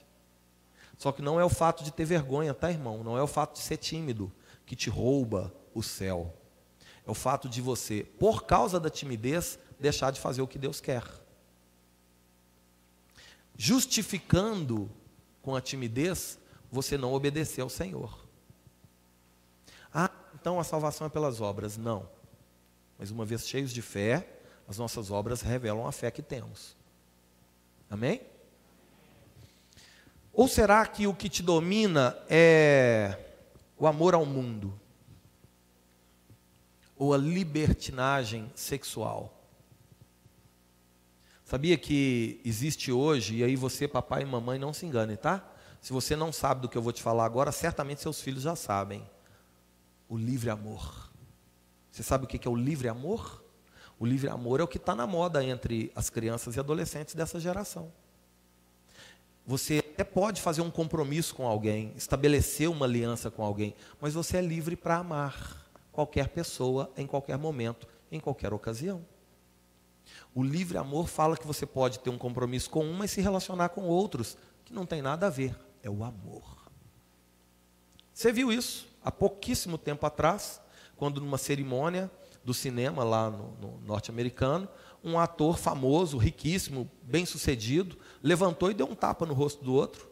[0.99, 3.05] Só que não é o fato de ter vergonha, tá, irmão?
[3.05, 4.33] Não é o fato de ser tímido
[4.65, 6.35] que te rouba o céu.
[7.07, 10.81] É o fato de você, por causa da timidez, deixar de fazer o que Deus
[10.81, 11.05] quer.
[13.57, 14.91] Justificando
[15.41, 16.39] com a timidez,
[16.71, 18.27] você não obedecer ao Senhor.
[19.95, 21.77] Ah, então a salvação é pelas obras.
[21.77, 22.09] Não.
[22.99, 26.77] Mas uma vez cheios de fé, as nossas obras revelam a fé que temos.
[27.90, 28.20] Amém?
[30.33, 33.18] Ou será que o que te domina é
[33.79, 34.79] o amor ao mundo?
[36.96, 39.33] ou a libertinagem sexual.
[41.44, 45.46] Sabia que existe hoje, e aí você, papai e mamãe, não se engane, tá?
[45.81, 48.57] Se você não sabe do que eu vou te falar agora, certamente seus filhos já
[48.57, 49.09] sabem.
[50.09, 51.11] O livre amor.
[51.92, 53.44] Você sabe o que é o livre amor?
[53.99, 57.41] O livre amor é o que está na moda entre as crianças e adolescentes dessa
[57.41, 57.91] geração.
[59.47, 64.39] Você até pode fazer um compromisso com alguém, estabelecer uma aliança com alguém, mas você
[64.39, 69.05] é livre para amar qualquer pessoa, em qualquer momento, em qualquer ocasião.
[70.35, 73.71] O livre amor fala que você pode ter um compromisso com uma e se relacionar
[73.71, 76.57] com outros, que não tem nada a ver, é o amor.
[78.13, 80.61] Você viu isso há pouquíssimo tempo atrás,
[80.97, 82.11] quando numa cerimônia
[82.47, 84.69] do cinema lá no, no norte-americano,
[85.03, 90.09] um ator famoso, riquíssimo, bem-sucedido, levantou e deu um tapa no rosto do outro,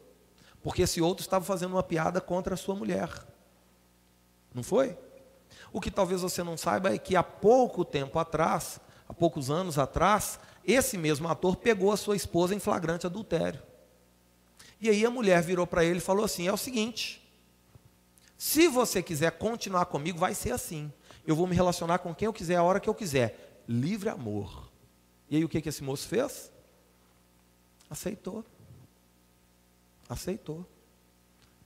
[0.61, 3.09] porque esse outro estava fazendo uma piada contra a sua mulher.
[4.53, 4.97] Não foi?
[5.71, 9.79] O que talvez você não saiba é que há pouco tempo atrás, há poucos anos
[9.79, 13.63] atrás, esse mesmo ator pegou a sua esposa em flagrante adultério.
[14.81, 17.25] E aí a mulher virou para ele e falou assim: é o seguinte,
[18.37, 20.91] se você quiser continuar comigo, vai ser assim
[21.25, 23.63] eu vou me relacionar com quem eu quiser, a hora que eu quiser.
[23.67, 24.69] Livre amor.
[25.29, 26.51] E aí o que, que esse moço fez?
[27.89, 28.45] Aceitou.
[30.07, 30.65] Aceitou.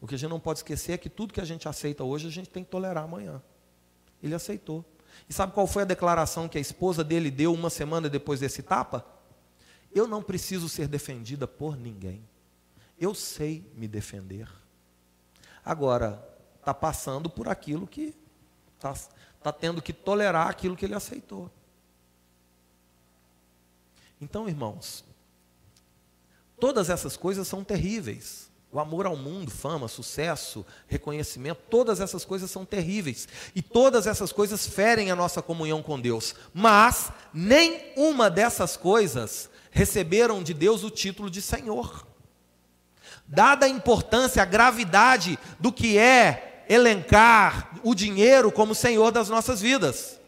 [0.02, 2.28] O que a gente não pode esquecer é que tudo que a gente aceita hoje,
[2.28, 3.42] a gente tem que tolerar amanhã.
[4.24, 4.86] Ele aceitou.
[5.28, 8.64] E sabe qual foi a declaração que a esposa dele deu uma semana depois desse
[8.64, 9.06] tapa?
[9.92, 12.24] Eu não preciso ser defendida por ninguém.
[12.98, 14.50] Eu sei me defender.
[15.66, 16.26] Agora,
[16.60, 18.16] está passando por aquilo que
[18.76, 18.94] está
[19.40, 21.50] está tendo que tolerar aquilo que ele aceitou.
[24.22, 25.04] Então, irmãos,
[26.60, 28.50] todas essas coisas são terríveis.
[28.72, 33.28] O amor ao mundo, fama, sucesso, reconhecimento, todas essas coisas são terríveis.
[33.56, 36.36] E todas essas coisas ferem a nossa comunhão com Deus.
[36.54, 42.06] Mas nem uma dessas coisas receberam de Deus o título de Senhor.
[43.26, 49.60] Dada a importância, a gravidade do que é elencar o dinheiro como senhor das nossas
[49.60, 50.20] vidas.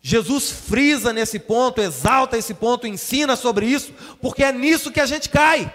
[0.00, 5.06] Jesus frisa nesse ponto, exalta esse ponto, ensina sobre isso, porque é nisso que a
[5.06, 5.72] gente cai.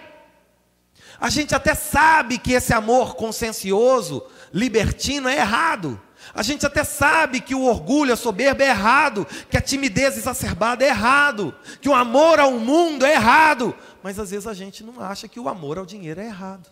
[1.20, 6.00] A gente até sabe que esse amor consciencioso, libertino, é errado.
[6.32, 10.84] A gente até sabe que o orgulho, a soberba é errado, que a timidez exacerbada
[10.84, 13.74] é errado, que o amor ao mundo é errado.
[14.02, 16.70] Mas às vezes a gente não acha que o amor ao dinheiro é errado.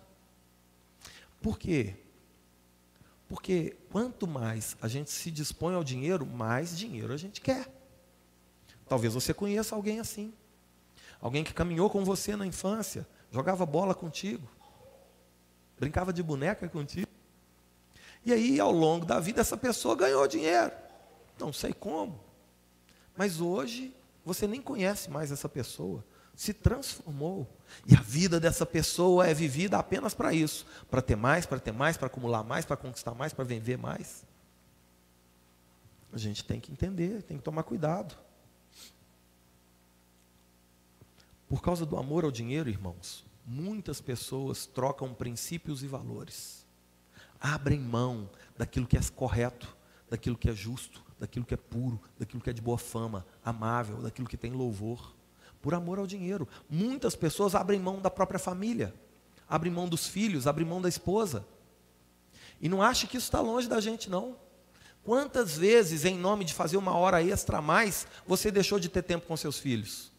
[1.42, 1.96] Por quê?
[3.28, 7.68] Porque quanto mais a gente se dispõe ao dinheiro, mais dinheiro a gente quer.
[8.88, 10.32] Talvez você conheça alguém assim.
[11.20, 14.48] Alguém que caminhou com você na infância, jogava bola contigo,
[15.78, 17.08] brincava de boneca contigo.
[18.24, 20.72] E aí, ao longo da vida, essa pessoa ganhou dinheiro.
[21.38, 22.18] Não sei como.
[23.16, 27.48] Mas hoje, você nem conhece mais essa pessoa se transformou.
[27.86, 31.72] E a vida dessa pessoa é vivida apenas para isso: para ter mais, para ter
[31.72, 34.24] mais, para acumular mais, para conquistar mais, para vender mais.
[36.12, 38.16] A gente tem que entender, tem que tomar cuidado.
[41.48, 46.66] Por causa do amor ao dinheiro, irmãos, muitas pessoas trocam princípios e valores.
[47.40, 49.74] Abrem mão daquilo que é correto,
[50.10, 54.02] daquilo que é justo, daquilo que é puro, daquilo que é de boa fama, amável,
[54.02, 55.17] daquilo que tem louvor
[55.68, 56.48] por amor ao dinheiro.
[56.66, 58.94] Muitas pessoas abrem mão da própria família,
[59.46, 61.46] abrem mão dos filhos, abrem mão da esposa.
[62.58, 64.34] E não ache que isso está longe da gente, não.
[65.04, 69.02] Quantas vezes, em nome de fazer uma hora extra a mais, você deixou de ter
[69.02, 70.10] tempo com seus filhos?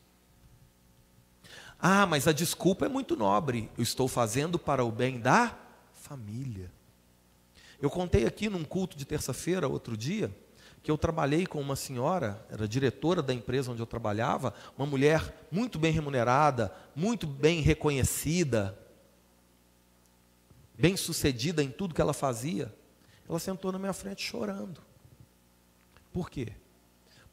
[1.79, 3.71] Ah, mas a desculpa é muito nobre.
[3.75, 5.57] Eu estou fazendo para o bem da
[5.95, 6.71] família.
[7.81, 10.31] Eu contei aqui num culto de terça-feira, outro dia,
[10.81, 15.47] que eu trabalhei com uma senhora, era diretora da empresa onde eu trabalhava, uma mulher
[15.51, 18.77] muito bem remunerada, muito bem reconhecida,
[20.77, 22.73] bem sucedida em tudo que ela fazia.
[23.27, 24.81] Ela sentou na minha frente chorando.
[26.11, 26.53] Por quê?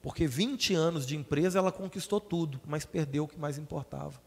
[0.03, 4.21] Porque 20 anos de empresa ela conquistou tudo, mas perdeu o que mais importava.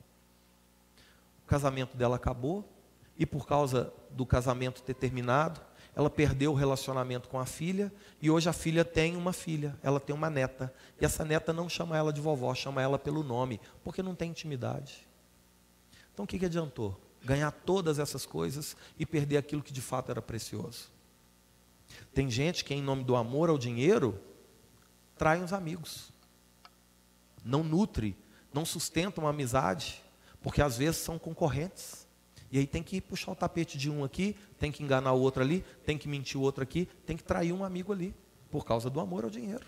[1.43, 2.67] O casamento dela acabou,
[3.17, 5.61] e por causa do casamento ter terminado,
[5.95, 9.99] ela perdeu o relacionamento com a filha e hoje a filha tem uma filha, ela
[9.99, 10.73] tem uma neta.
[10.99, 14.29] E essa neta não chama ela de vovó, chama ela pelo nome, porque não tem
[14.29, 15.07] intimidade.
[16.13, 16.99] Então o que, que adiantou?
[17.23, 20.89] Ganhar todas essas coisas e perder aquilo que de fato era precioso.
[22.13, 24.19] Tem gente que, em nome do amor ao dinheiro,
[25.17, 26.13] trai os amigos,
[27.43, 28.15] não nutre,
[28.53, 30.03] não sustenta uma amizade,
[30.41, 31.98] porque às vezes são concorrentes.
[32.51, 35.41] E aí tem que puxar o tapete de um aqui, tem que enganar o outro
[35.41, 38.13] ali, tem que mentir o outro aqui, tem que trair um amigo ali,
[38.49, 39.65] por causa do amor ao dinheiro.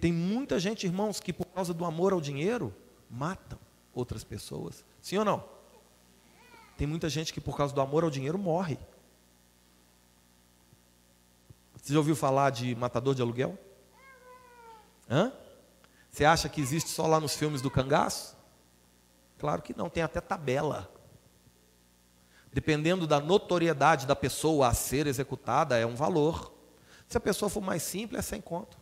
[0.00, 2.74] Tem muita gente, irmãos, que por causa do amor ao dinheiro,
[3.10, 3.58] matam
[3.94, 4.84] outras pessoas.
[5.00, 5.44] Sim ou não?
[6.76, 8.78] Tem muita gente que por causa do amor ao dinheiro morre.
[11.76, 13.58] Você já ouviu falar de matador de aluguel?
[15.10, 15.32] Hã?
[16.10, 18.36] Você acha que existe só lá nos filmes do cangaço?
[19.38, 20.91] Claro que não, tem até tabela.
[22.52, 26.52] Dependendo da notoriedade da pessoa a ser executada, é um valor.
[27.08, 28.76] Se a pessoa for mais simples, é sem conto.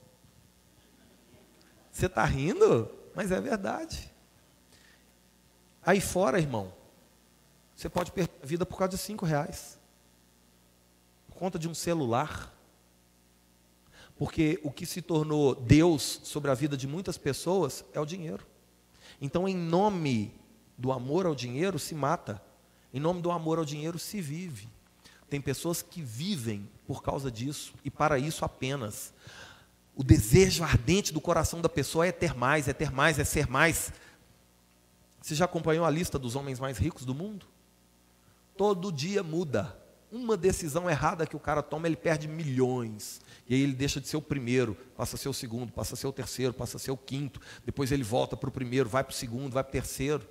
[1.91, 2.91] Você está rindo?
[3.15, 4.13] Mas é verdade.
[5.83, 6.73] Aí fora, irmão,
[7.75, 9.79] você pode perder a vida por causa de cinco reais.
[11.29, 12.55] Por conta de um celular.
[14.17, 18.47] Porque o que se tornou Deus sobre a vida de muitas pessoas é o dinheiro.
[19.21, 20.35] Então, em nome
[20.77, 22.43] do amor ao dinheiro, se mata.
[22.93, 24.69] Em nome do amor ao dinheiro, se vive.
[25.29, 29.15] Tem pessoas que vivem por causa disso e para isso apenas.
[29.95, 33.49] O desejo ardente do coração da pessoa é ter mais, é ter mais, é ser
[33.49, 33.93] mais.
[35.21, 37.47] Você já acompanhou a lista dos homens mais ricos do mundo?
[38.57, 39.79] Todo dia muda.
[40.11, 43.21] Uma decisão errada que o cara toma, ele perde milhões.
[43.49, 45.97] E aí ele deixa de ser o primeiro, passa a ser o segundo, passa a
[45.97, 47.41] ser o terceiro, passa a ser o quinto.
[47.65, 50.29] Depois ele volta para o primeiro, vai para o segundo, vai para o terceiro.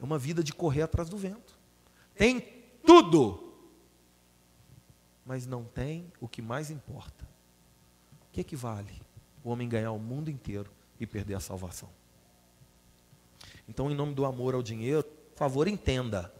[0.00, 1.59] É uma vida de correr atrás do vento.
[2.20, 2.38] Tem
[2.84, 3.54] tudo,
[5.24, 7.26] mas não tem o que mais importa.
[8.20, 9.00] O que equivale?
[9.42, 11.88] O homem ganhar o mundo inteiro e perder a salvação.
[13.66, 16.30] Então, em nome do amor ao dinheiro, por favor, entenda.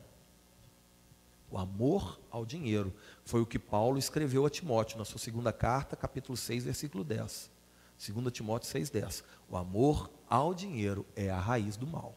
[1.51, 2.93] O amor ao dinheiro
[3.25, 7.51] foi o que Paulo escreveu a Timóteo na sua segunda carta, capítulo 6, versículo 10.
[8.07, 9.25] 2 Timóteo 6,10.
[9.49, 12.15] O amor ao dinheiro é a raiz do mal.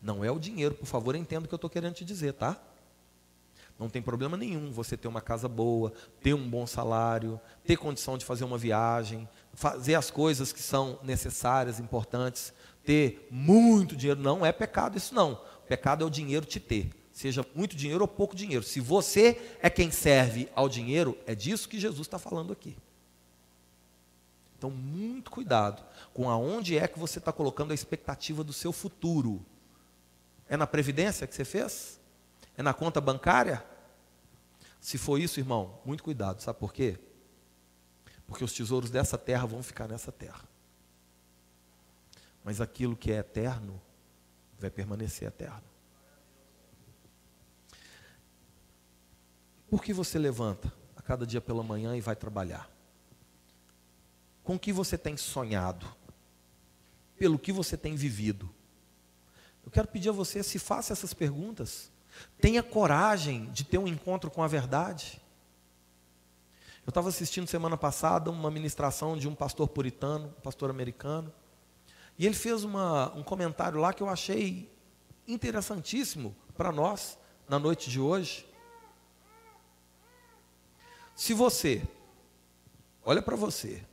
[0.00, 2.62] Não é o dinheiro, por favor, entenda o que eu estou querendo te dizer, tá?
[3.78, 8.16] Não tem problema nenhum você ter uma casa boa, ter um bom salário, ter condição
[8.16, 12.54] de fazer uma viagem, fazer as coisas que são necessárias, importantes,
[12.84, 14.20] ter muito dinheiro.
[14.20, 15.32] Não é pecado isso não.
[15.32, 18.62] O pecado é o dinheiro te ter, seja muito dinheiro ou pouco dinheiro.
[18.62, 22.76] Se você é quem serve ao dinheiro, é disso que Jesus está falando aqui.
[24.56, 29.44] Então, muito cuidado com aonde é que você está colocando a expectativa do seu futuro.
[30.48, 32.00] É na previdência que você fez?
[32.56, 33.64] É na conta bancária?
[34.80, 36.98] Se for isso, irmão, muito cuidado, sabe por quê?
[38.26, 40.44] Porque os tesouros dessa terra vão ficar nessa terra.
[42.42, 43.80] Mas aquilo que é eterno
[44.58, 45.64] vai permanecer eterno.
[49.68, 52.70] Por que você levanta a cada dia pela manhã e vai trabalhar?
[54.42, 55.86] Com o que você tem sonhado?
[57.18, 58.48] Pelo que você tem vivido?
[59.64, 61.90] Eu quero pedir a você se faça essas perguntas.
[62.40, 65.20] Tenha coragem de ter um encontro com a verdade.
[66.84, 71.32] Eu estava assistindo semana passada uma ministração de um pastor puritano, um pastor americano,
[72.18, 74.72] e ele fez uma, um comentário lá que eu achei
[75.26, 78.46] interessantíssimo para nós na noite de hoje.
[81.14, 81.82] Se você,
[83.04, 83.84] olha para você,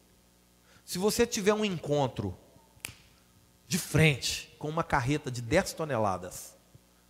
[0.85, 2.37] se você tiver um encontro
[3.67, 6.55] de frente com uma carreta de 10 toneladas,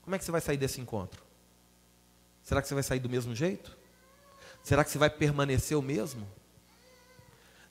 [0.04, 1.24] como é que você vai sair desse encontro?
[2.44, 3.76] Será que você vai sair do mesmo jeito?
[4.62, 6.28] Será que você vai permanecer o mesmo?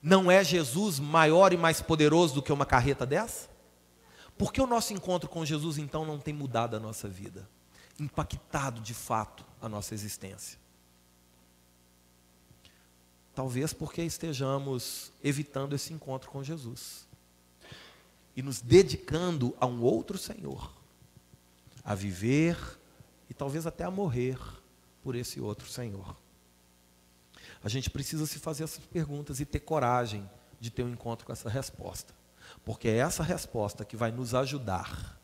[0.01, 3.47] Não é Jesus maior e mais poderoso do que uma carreta dessa?
[4.37, 7.47] Por que o nosso encontro com Jesus então não tem mudado a nossa vida?
[7.99, 10.59] Impactado de fato a nossa existência?
[13.35, 17.07] Talvez porque estejamos evitando esse encontro com Jesus
[18.35, 20.82] e nos dedicando a um outro Senhor
[21.83, 22.57] a viver
[23.29, 24.37] e talvez até a morrer
[25.01, 26.15] por esse outro Senhor.
[27.63, 30.29] A gente precisa se fazer essas perguntas e ter coragem
[30.59, 32.13] de ter um encontro com essa resposta,
[32.63, 35.19] porque é essa resposta que vai nos ajudar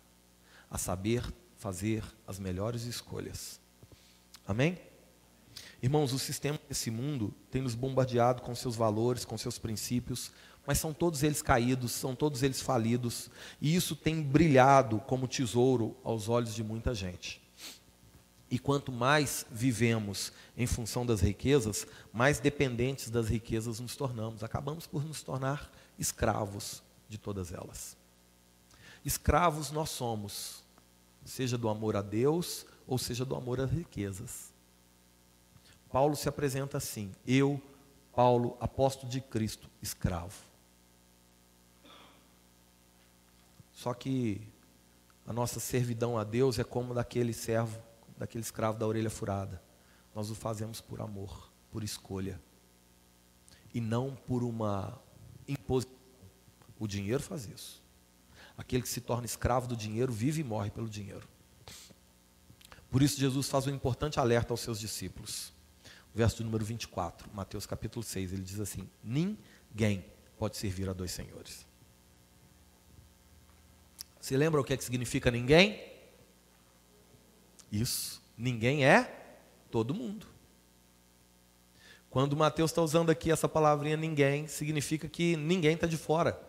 [0.70, 1.24] a saber
[1.58, 3.60] fazer as melhores escolhas.
[4.48, 4.80] Amém?
[5.82, 10.32] Irmãos, o sistema desse mundo tem nos bombardeado com seus valores, com seus princípios,
[10.70, 15.98] mas são todos eles caídos, são todos eles falidos, e isso tem brilhado como tesouro
[16.04, 17.42] aos olhos de muita gente.
[18.52, 24.44] E quanto mais vivemos em função das riquezas, mais dependentes das riquezas nos tornamos.
[24.44, 27.98] Acabamos por nos tornar escravos de todas elas.
[29.04, 30.62] Escravos nós somos,
[31.26, 34.54] seja do amor a Deus ou seja do amor às riquezas.
[35.92, 37.60] Paulo se apresenta assim: eu,
[38.14, 40.48] Paulo, apóstolo de Cristo, escravo.
[43.80, 44.42] Só que
[45.26, 47.82] a nossa servidão a Deus é como daquele servo,
[48.18, 49.64] daquele escravo da orelha furada.
[50.14, 52.42] Nós o fazemos por amor, por escolha.
[53.74, 55.02] E não por uma
[55.48, 55.96] imposição.
[56.78, 57.82] O dinheiro faz isso.
[58.58, 61.26] Aquele que se torna escravo do dinheiro vive e morre pelo dinheiro.
[62.92, 65.54] Por isso Jesus faz um importante alerta aos seus discípulos.
[66.14, 70.04] Verso número 24, Mateus capítulo 6, ele diz assim: Ninguém
[70.38, 71.69] pode servir a dois senhores.
[74.20, 75.82] Você lembra o que, é que significa ninguém?
[77.72, 78.22] Isso.
[78.38, 79.36] Ninguém é
[79.72, 80.28] todo mundo.
[82.10, 86.40] Quando Mateus está usando aqui essa palavrinha ninguém, significa que ninguém está de fora.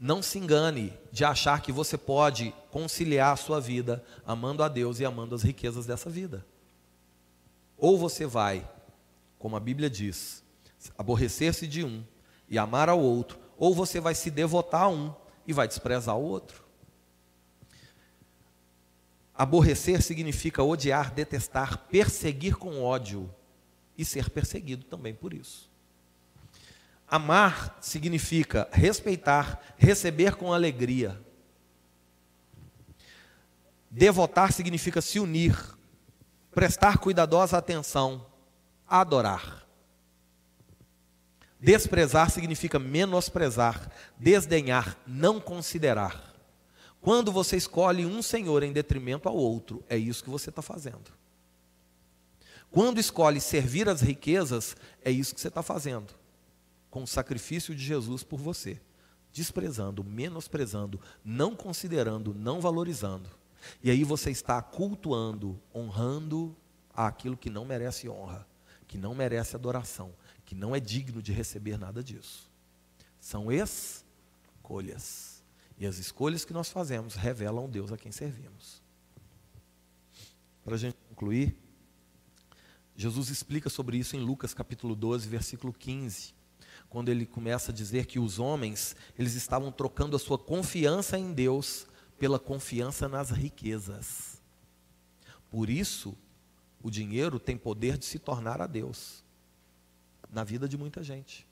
[0.00, 5.00] Não se engane de achar que você pode conciliar a sua vida amando a Deus
[5.00, 6.46] e amando as riquezas dessa vida.
[7.76, 8.68] Ou você vai,
[9.38, 10.42] como a Bíblia diz,
[10.96, 12.02] aborrecer-se de um
[12.48, 15.14] e amar ao outro, ou você vai se devotar a um
[15.48, 16.62] e vai desprezar o outro.
[19.34, 23.34] Aborrecer significa odiar, detestar, perseguir com ódio
[23.96, 25.70] e ser perseguido também por isso.
[27.08, 31.18] Amar significa respeitar, receber com alegria.
[33.90, 35.56] Devotar significa se unir,
[36.50, 38.26] prestar cuidadosa atenção,
[38.86, 39.66] adorar.
[41.60, 46.34] Desprezar significa menosprezar, desdenhar, não considerar.
[47.00, 51.10] Quando você escolhe um Senhor em detrimento ao outro, é isso que você está fazendo.
[52.70, 56.14] Quando escolhe servir as riquezas, é isso que você está fazendo.
[56.90, 58.80] Com o sacrifício de Jesus por você.
[59.32, 63.28] Desprezando, menosprezando, não considerando, não valorizando.
[63.82, 66.56] E aí você está cultuando, honrando
[66.94, 68.46] aquilo que não merece honra,
[68.86, 70.12] que não merece adoração,
[70.48, 72.50] que não é digno de receber nada disso.
[73.20, 75.44] São escolhas.
[75.76, 78.82] E as escolhas que nós fazemos revelam Deus a quem servimos.
[80.64, 81.54] Para a gente concluir,
[82.96, 86.32] Jesus explica sobre isso em Lucas capítulo 12, versículo 15,
[86.88, 91.30] quando ele começa a dizer que os homens, eles estavam trocando a sua confiança em
[91.34, 91.86] Deus
[92.18, 94.40] pela confiança nas riquezas.
[95.50, 96.16] Por isso,
[96.82, 99.27] o dinheiro tem poder de se tornar a Deus
[100.30, 101.46] na vida de muita gente.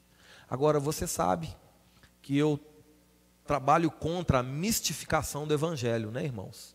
[0.49, 1.55] Agora, você sabe
[2.23, 2.61] que eu
[3.47, 6.75] trabalho contra a mistificação do evangelho, né, irmãos?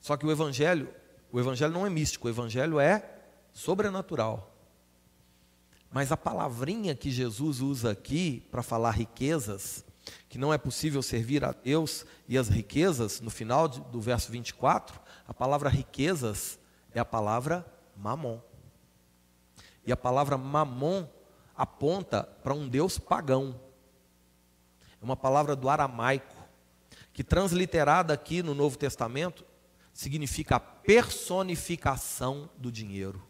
[0.00, 0.92] Só que o evangelho,
[1.30, 3.08] o evangelho não é místico, o evangelho é
[3.52, 4.54] sobrenatural.
[5.90, 9.84] Mas a palavrinha que Jesus usa aqui para falar riquezas,
[10.28, 15.00] que não é possível servir a Deus e as riquezas, no final do verso 24,
[15.26, 16.58] a palavra riquezas
[16.92, 18.40] é a palavra mamon.
[19.86, 21.06] E a palavra mamon
[21.56, 23.58] aponta para um Deus pagão.
[25.00, 26.36] É uma palavra do aramaico,
[27.12, 29.44] que transliterada aqui no Novo Testamento,
[29.92, 33.22] significa a personificação do dinheiro.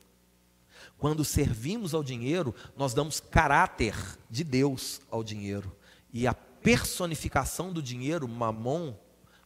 [0.98, 3.96] Quando servimos ao dinheiro, nós damos caráter
[4.28, 5.74] de Deus ao dinheiro.
[6.12, 8.94] E a personificação do dinheiro, mamon,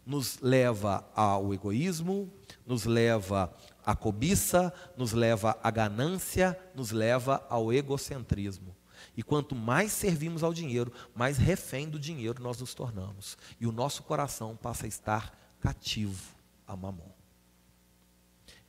[0.04, 2.30] nos leva ao egoísmo,
[2.66, 3.54] nos leva
[3.84, 8.74] à cobiça, nos leva à ganância, nos leva ao egocentrismo.
[9.16, 13.36] E quanto mais servimos ao dinheiro, mais refém do dinheiro nós nos tornamos.
[13.60, 16.34] E o nosso coração passa a estar cativo
[16.66, 17.12] a mamon.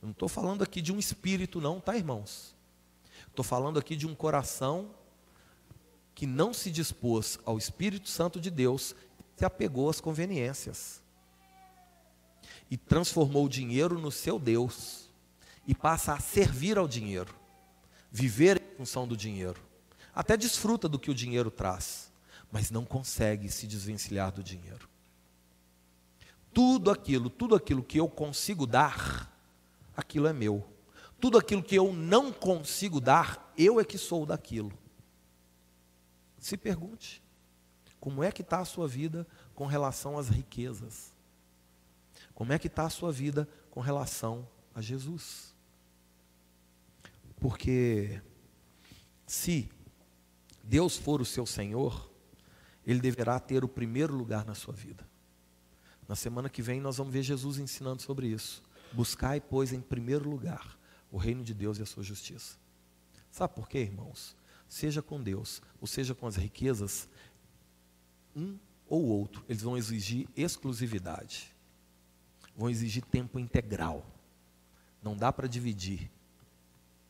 [0.00, 2.54] Eu não estou falando aqui de um espírito, não, tá, irmãos?
[3.28, 4.90] Estou falando aqui de um coração
[6.14, 8.94] que não se dispôs ao Espírito Santo de Deus,
[9.36, 11.02] se apegou às conveniências
[12.70, 15.05] e transformou o dinheiro no seu Deus
[15.66, 17.34] e passa a servir ao dinheiro,
[18.10, 19.60] viver em função do dinheiro.
[20.14, 22.12] Até desfruta do que o dinheiro traz,
[22.50, 24.88] mas não consegue se desvencilhar do dinheiro.
[26.54, 29.30] Tudo aquilo, tudo aquilo que eu consigo dar,
[29.96, 30.66] aquilo é meu.
[31.20, 34.72] Tudo aquilo que eu não consigo dar, eu é que sou daquilo.
[36.38, 37.22] Se pergunte,
[37.98, 41.12] como é que está a sua vida com relação às riquezas?
[42.34, 45.55] Como é que está a sua vida com relação a Jesus?
[47.46, 48.20] Porque
[49.24, 49.70] se
[50.64, 52.12] Deus for o seu Senhor,
[52.84, 55.08] Ele deverá ter o primeiro lugar na sua vida.
[56.08, 58.64] Na semana que vem nós vamos ver Jesus ensinando sobre isso.
[58.92, 60.76] Buscai, pois, em primeiro lugar
[61.08, 62.58] o reino de Deus e a sua justiça.
[63.30, 64.36] Sabe por quê, irmãos?
[64.68, 67.08] Seja com Deus, ou seja com as riquezas,
[68.34, 71.54] um ou outro, eles vão exigir exclusividade,
[72.56, 74.04] vão exigir tempo integral.
[75.00, 76.10] Não dá para dividir.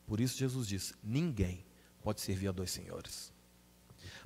[0.07, 1.63] Por isso Jesus disse: ninguém
[2.01, 3.31] pode servir a dois senhores.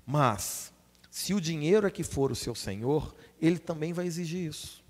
[0.06, 0.72] Mas,
[1.10, 4.84] se o dinheiro é que for o seu senhor, ele também vai exigir isso.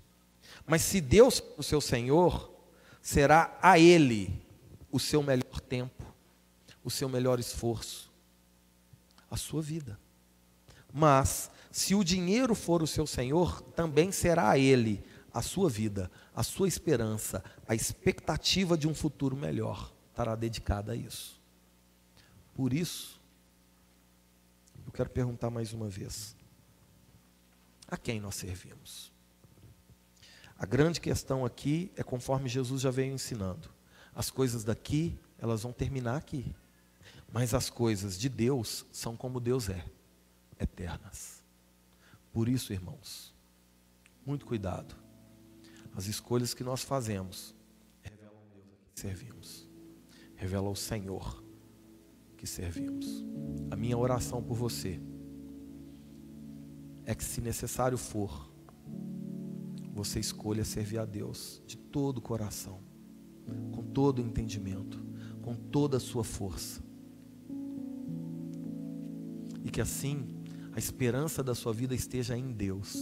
[0.66, 2.52] Mas se Deus for o seu senhor,
[3.00, 4.38] será a ele
[4.90, 6.04] o seu melhor tempo,
[6.84, 8.12] o seu melhor esforço,
[9.30, 9.98] a sua vida.
[10.92, 16.10] Mas, se o dinheiro for o seu senhor, também será a ele a sua vida,
[16.34, 21.40] a sua esperança, a expectativa de um futuro melhor estará dedicada a isso.
[22.54, 23.20] Por isso,
[24.86, 26.36] eu quero perguntar mais uma vez:
[27.88, 29.10] a quem nós servimos?
[30.58, 33.68] A grande questão aqui é conforme Jesus já veio ensinando.
[34.14, 36.54] As coisas daqui, elas vão terminar aqui.
[37.32, 39.84] Mas as coisas de Deus são como Deus é,
[40.60, 41.42] eternas.
[42.32, 43.34] Por isso, irmãos,
[44.24, 44.94] muito cuidado.
[45.96, 47.54] As escolhas que nós fazemos
[48.02, 49.61] revelam Deus a que servimos,
[50.42, 51.40] revelam o Senhor
[52.36, 53.24] que servimos.
[53.70, 55.00] A minha oração por você
[57.06, 58.52] é que, se necessário for,
[59.94, 62.80] você escolha servir a Deus de todo o coração,
[63.70, 64.98] com todo o entendimento,
[65.42, 66.82] com toda a sua força.
[69.64, 70.26] E que assim
[70.72, 72.96] a esperança da sua vida esteja em Deus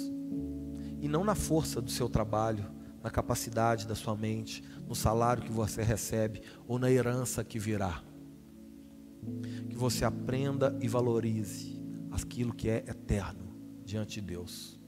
[1.01, 2.66] e não na força do seu trabalho,
[3.03, 8.03] na capacidade da sua mente, no salário que você recebe ou na herança que virá.
[9.68, 11.80] Que você aprenda e valorize
[12.11, 14.78] aquilo que é eterno diante de Deus.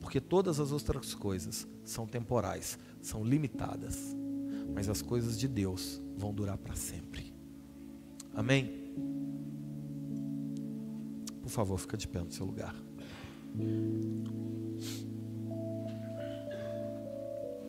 [0.00, 4.16] Porque todas as outras coisas são temporais, são limitadas.
[4.74, 7.34] Mas as coisas de Deus vão durar para sempre.
[8.34, 8.94] Amém?
[11.42, 12.74] Por favor, fica de pé no seu lugar.